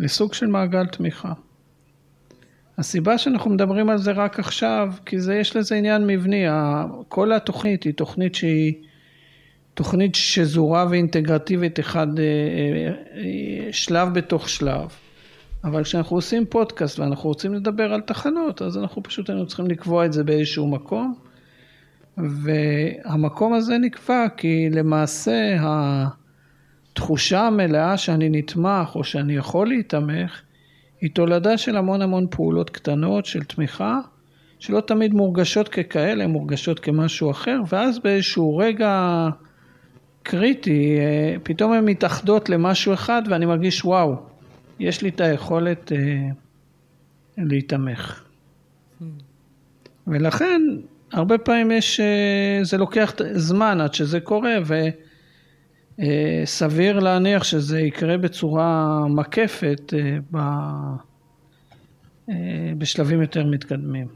לסוג 0.00 0.34
של 0.34 0.46
מעגל 0.46 0.86
תמיכה. 0.86 1.32
הסיבה 2.78 3.18
שאנחנו 3.18 3.50
מדברים 3.50 3.90
על 3.90 3.98
זה 3.98 4.12
רק 4.12 4.38
עכשיו, 4.38 4.92
כי 5.06 5.20
זה, 5.20 5.34
יש 5.34 5.56
לזה 5.56 5.74
עניין 5.74 6.06
מבני. 6.06 6.44
כל 7.08 7.32
התוכנית 7.32 7.82
היא 7.82 7.94
תוכנית 7.94 8.34
שהיא 8.34 8.74
תוכנית 9.74 10.14
שזורה 10.14 10.86
ואינטגרטיבית 10.90 11.80
אחד 11.80 12.06
שלב 13.70 14.14
בתוך 14.14 14.48
שלב. 14.48 14.88
אבל 15.64 15.84
כשאנחנו 15.84 16.16
עושים 16.16 16.46
פודקאסט 16.46 16.98
ואנחנו 16.98 17.28
רוצים 17.28 17.54
לדבר 17.54 17.92
על 17.94 18.00
תחנות, 18.00 18.62
אז 18.62 18.78
אנחנו 18.78 19.02
פשוט 19.02 19.30
היינו 19.30 19.46
צריכים 19.46 19.66
לקבוע 19.66 20.06
את 20.06 20.12
זה 20.12 20.24
באיזשהו 20.24 20.66
מקום. 20.66 21.14
והמקום 22.18 23.52
הזה 23.52 23.78
נקבע 23.78 24.26
כי 24.36 24.70
למעשה 24.70 25.56
התחושה 26.92 27.40
המלאה 27.40 27.96
שאני 27.96 28.28
נתמך 28.30 28.94
או 28.94 29.04
שאני 29.04 29.36
יכול 29.36 29.68
להיתמך 29.68 30.42
היא 31.00 31.10
תולדה 31.14 31.58
של 31.58 31.76
המון 31.76 32.02
המון 32.02 32.26
פעולות 32.30 32.70
קטנות 32.70 33.26
של 33.26 33.44
תמיכה 33.44 34.00
שלא 34.58 34.80
תמיד 34.80 35.14
מורגשות 35.14 35.68
ככאלה, 35.68 36.26
מורגשות 36.26 36.78
כמשהו 36.78 37.30
אחר 37.30 37.60
ואז 37.68 37.98
באיזשהו 37.98 38.56
רגע 38.56 39.28
קריטי 40.22 40.98
אה, 40.98 41.36
פתאום 41.42 41.72
הן 41.72 41.84
מתאחדות 41.84 42.48
למשהו 42.48 42.94
אחד 42.94 43.22
ואני 43.30 43.46
מרגיש 43.46 43.84
וואו, 43.84 44.16
יש 44.78 45.02
לי 45.02 45.08
את 45.08 45.20
היכולת 45.20 45.92
אה, 45.92 45.98
להיתמך. 47.38 48.24
Hmm. 49.00 49.04
ולכן 50.06 50.62
הרבה 51.12 51.38
פעמים 51.38 51.70
יש, 51.70 52.00
אה, 52.00 52.58
זה 52.62 52.78
לוקח 52.78 53.14
זמן 53.34 53.80
עד 53.80 53.94
שזה 53.94 54.20
קורה 54.20 54.56
וסביר 54.62 55.09
אה, 56.00 56.44
להניח 57.00 57.44
שזה 57.44 57.80
יקרה 57.80 58.18
בצורה 58.18 58.98
מקפת 59.08 59.94
אה, 62.28 62.34
בשלבים 62.78 63.22
יותר 63.22 63.46
מתקדמים. 63.46 64.06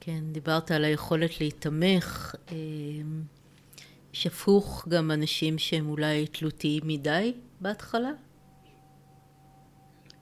כן, 0.00 0.20
דיברת 0.32 0.70
על 0.70 0.84
היכולת 0.84 1.40
להיתמך. 1.40 2.34
יש 4.14 4.26
הפוך 4.26 4.86
גם 4.88 5.10
אנשים 5.10 5.58
שהם 5.58 5.88
אולי 5.88 6.26
תלותיים 6.26 6.82
מדי 6.86 7.32
בהתחלה? 7.60 8.10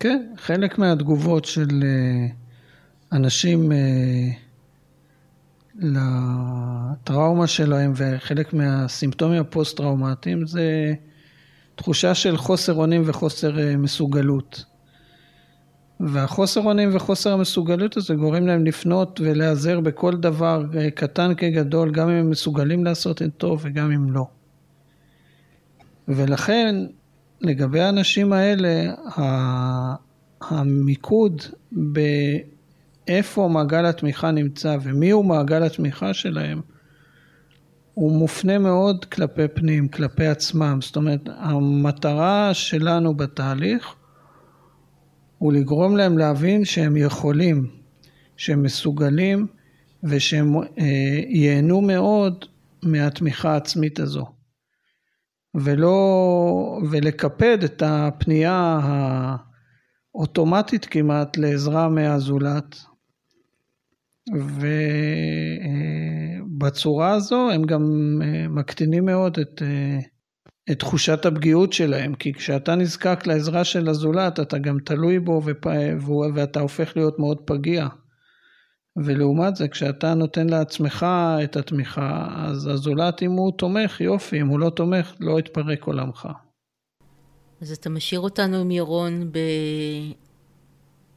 כן, 0.00 0.32
חלק 0.36 0.78
מהתגובות 0.78 1.44
של 1.44 1.68
אנשים 3.12 3.72
לטראומה 5.80 7.46
שלהם 7.46 7.92
וחלק 7.96 8.52
מהסימפטומים 8.52 9.40
הפוסט-טראומטיים 9.40 10.46
זה 10.46 10.94
תחושה 11.74 12.14
של 12.14 12.36
חוסר 12.36 12.74
אונים 12.74 13.02
וחוסר 13.06 13.58
אה, 13.58 13.76
מסוגלות. 13.76 14.64
והחוסר 16.00 16.60
אונים 16.60 16.96
וחוסר 16.96 17.32
המסוגלות 17.32 17.96
הזה 17.96 18.14
גורם 18.14 18.46
להם 18.46 18.64
לפנות 18.66 19.20
ולהיעזר 19.24 19.80
בכל 19.80 20.16
דבר 20.16 20.64
אה, 20.78 20.90
קטן 20.90 21.34
כגדול, 21.34 21.90
גם 21.90 22.08
אם 22.08 22.14
הם 22.14 22.30
מסוגלים 22.30 22.84
לעשות 22.84 23.22
את 23.22 23.26
זה 23.26 23.30
טוב 23.36 23.60
וגם 23.62 23.92
אם 23.92 24.12
לא. 24.12 24.26
ולכן 26.08 26.76
לגבי 27.40 27.80
האנשים 27.80 28.32
האלה, 28.32 28.94
המיקוד 30.40 31.42
ב... 31.92 32.00
איפה 33.10 33.48
מעגל 33.52 33.86
התמיכה 33.86 34.30
נמצא 34.30 34.76
ומי 34.82 35.10
הוא 35.10 35.24
מעגל 35.24 35.62
התמיכה 35.62 36.14
שלהם, 36.14 36.60
הוא 37.94 38.12
מופנה 38.12 38.58
מאוד 38.58 39.04
כלפי 39.04 39.48
פנים, 39.48 39.88
כלפי 39.88 40.26
עצמם. 40.26 40.78
זאת 40.82 40.96
אומרת, 40.96 41.20
המטרה 41.36 42.54
שלנו 42.54 43.14
בתהליך 43.14 43.94
הוא 45.38 45.52
לגרום 45.52 45.96
להם 45.96 46.18
להבין 46.18 46.64
שהם 46.64 46.96
יכולים, 46.96 47.70
שהם 48.36 48.62
מסוגלים 48.62 49.46
ושהם 50.04 50.56
אה, 50.56 50.64
ייהנו 51.28 51.80
מאוד 51.80 52.44
מהתמיכה 52.82 53.52
העצמית 53.52 54.00
הזו. 54.00 54.26
ולא, 55.54 56.78
ולקפד 56.90 57.64
את 57.64 57.82
הפנייה 57.86 58.80
האוטומטית 60.14 60.86
כמעט 60.86 61.36
לעזרה 61.36 61.88
מהזולת, 61.88 62.76
ובצורה 66.56 67.12
הזו 67.12 67.50
הם 67.50 67.62
גם 67.62 67.82
אה, 68.22 68.48
מקטינים 68.48 69.04
מאוד 69.04 69.38
את, 69.38 69.62
אה, 69.62 69.98
את 70.70 70.78
תחושת 70.78 71.26
הפגיעות 71.26 71.72
שלהם, 71.72 72.14
כי 72.14 72.32
כשאתה 72.32 72.74
נזקק 72.74 73.26
לעזרה 73.26 73.64
של 73.64 73.88
הזולת 73.88 74.40
אתה 74.40 74.58
גם 74.58 74.76
תלוי 74.84 75.18
בו 75.18 75.42
ופ... 75.44 75.66
ואתה 76.34 76.60
הופך 76.60 76.96
להיות 76.96 77.18
מאוד 77.18 77.38
פגיע. 77.44 77.88
ולעומת 79.04 79.56
זה 79.56 79.68
כשאתה 79.68 80.14
נותן 80.14 80.48
לעצמך 80.48 81.06
את 81.44 81.56
התמיכה 81.56 82.28
אז 82.36 82.66
הזולת 82.66 83.22
אם 83.22 83.30
הוא 83.30 83.52
תומך 83.58 84.00
יופי 84.00 84.40
אם 84.40 84.46
הוא 84.46 84.60
לא 84.60 84.70
תומך 84.70 85.14
לא 85.20 85.38
יתפרק 85.38 85.84
עולמך. 85.84 86.28
אז 87.60 87.72
אתה 87.72 87.90
משאיר 87.90 88.20
אותנו 88.20 88.56
עם 88.56 88.70
ירון 88.70 89.32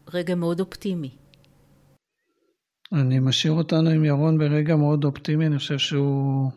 ברגע 0.07 0.35
מאוד 0.35 0.59
אופטימי. 0.59 1.22
אני 2.93 3.19
משאיר 3.19 3.53
אותנו 3.53 3.89
עם 3.89 4.05
ירון 4.05 4.37
ברגע 4.37 4.75
מאוד 4.75 5.03
אופטימי, 5.03 5.47
אני 5.47 5.57
חושב 5.57 5.77
שהוא 5.77 6.51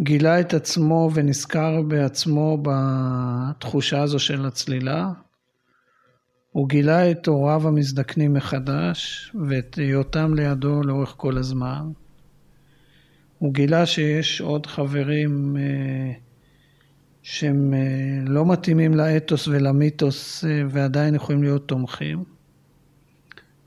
גילה 0.00 0.40
את 0.40 0.54
עצמו 0.54 1.10
ונזכר 1.14 1.82
בעצמו 1.82 2.58
בתחושה 2.62 4.02
הזו 4.02 4.18
של 4.18 4.46
הצלילה. 4.46 5.12
הוא 6.50 6.68
גילה 6.68 7.10
את 7.10 7.26
הוריו 7.26 7.68
המזדקנים 7.68 8.32
מחדש 8.32 9.32
ואת 9.48 9.74
היותם 9.74 10.34
לידו 10.34 10.82
לאורך 10.82 11.14
כל 11.16 11.38
הזמן. 11.38 11.90
הוא 13.38 13.54
גילה 13.54 13.86
שיש 13.86 14.40
עוד 14.40 14.66
חברים 14.66 15.56
אה, 15.56 16.12
שהם 17.22 17.74
אה, 17.74 18.22
לא 18.26 18.46
מתאימים 18.46 18.94
לאתוס 18.94 19.48
ולמיתוס 19.48 20.44
אה, 20.44 20.62
ועדיין 20.70 21.14
יכולים 21.14 21.42
להיות 21.42 21.68
תומכים. 21.68 22.39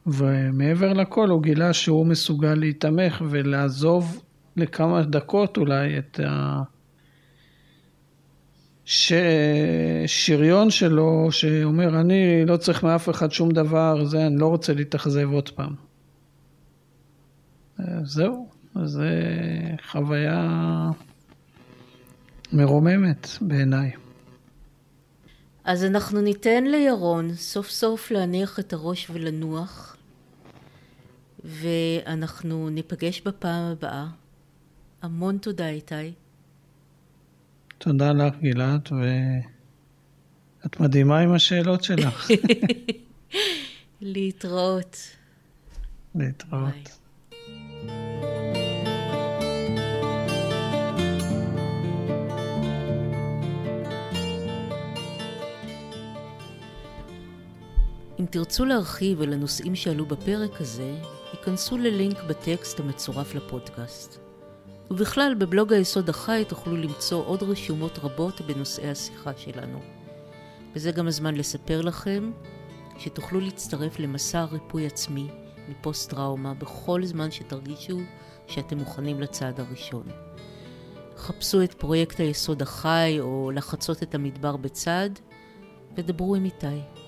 ומעבר 0.08 0.94
לכל 0.94 1.30
הוא 1.30 1.44
גילה 1.44 1.74
שהוא 1.74 2.06
מסוגל 2.06 2.54
להתמך 2.54 3.22
ולעזוב 3.30 4.24
לכמה 4.58 5.02
דקות 5.02 5.58
אולי 5.58 5.98
את 5.98 6.20
השריון 10.06 10.70
שלו 10.70 11.28
שאומר 11.32 12.02
אני 12.02 12.46
לא 12.46 12.58
צריך 12.58 12.84
מאף 12.84 13.10
אחד 13.10 13.32
שום 13.32 13.52
דבר, 13.52 14.06
זה 14.06 14.28
אני 14.28 14.38
לא 14.38 14.48
רוצה 14.48 14.74
להתאכזב 14.74 15.30
עוד 15.32 15.50
פעם. 15.50 15.76
זהו, 18.04 18.50
זו 18.84 19.04
חוויה 19.92 20.50
מרוממת 22.54 23.28
בעיניי. 23.42 23.92
אז 25.64 25.84
אנחנו 25.84 26.22
ניתן 26.22 26.64
לירון 26.64 27.34
סוף 27.36 27.70
סוף 27.70 28.12
להניח 28.12 28.60
את 28.60 28.74
הראש 28.74 29.10
ולנוח, 29.10 29.93
ואנחנו 31.44 32.70
ניפגש 32.70 33.22
בפעם 33.22 33.64
הבאה. 33.72 34.08
המון 35.02 35.38
תודה 35.38 35.70
איתי. 35.70 36.14
תודה 37.78 38.12
לך 38.12 38.34
גלעד, 38.42 38.90
ואת 38.92 40.80
מדהימה 40.80 41.20
עם 41.20 41.34
השאלות 41.34 41.84
שלך. 41.84 42.30
להתראות. 44.02 44.98
להתראות. 46.16 46.74
ביי. 46.74 46.84
אם 58.20 58.26
תרצו 58.26 58.66
להרחיב 58.66 59.22
על 59.22 59.34
הנושאים 59.34 59.76
שעלו 59.76 60.06
בפרק 60.06 60.62
הזה, 60.62 60.96
היכנסו 61.44 61.78
ללינק 61.78 62.24
בטקסט 62.28 62.80
המצורף 62.80 63.36
לפודקאסט. 63.36 64.20
ובכלל, 64.92 65.36
בבלוג 65.38 65.74
היסוד 65.74 66.10
החי 66.10 66.44
תוכלו 66.48 66.78
למצוא 66.78 67.26
עוד 67.26 67.44
רשומות 67.44 68.00
רבות 68.00 68.42
בנושאי 68.42 68.90
השיחה 68.90 69.32
שלנו. 69.38 69.80
וזה 70.76 70.92
גם 70.92 71.08
הזמן 71.08 71.36
לספר 71.36 71.82
לכם 71.82 72.32
שתוכלו 72.98 73.40
להצטרף 73.40 74.00
למסע 74.00 74.44
ריפוי 74.44 74.86
עצמי 74.86 75.28
מפוסט-טראומה 75.70 76.54
בכל 76.54 77.06
זמן 77.06 77.32
שתרגישו 77.32 78.00
שאתם 78.48 78.78
מוכנים 78.78 79.22
לצעד 79.22 79.60
הראשון. 79.60 80.06
חפשו 81.18 81.64
את 81.64 81.74
פרויקט 81.74 82.20
היסוד 82.20 82.62
החי 82.62 83.18
או 83.20 83.52
לחצות 83.54 84.04
את 84.04 84.16
המדבר 84.16 84.58
בצד 84.58 85.10
ודברו 85.98 86.36
עם 86.36 86.46
איתי. 86.46 87.03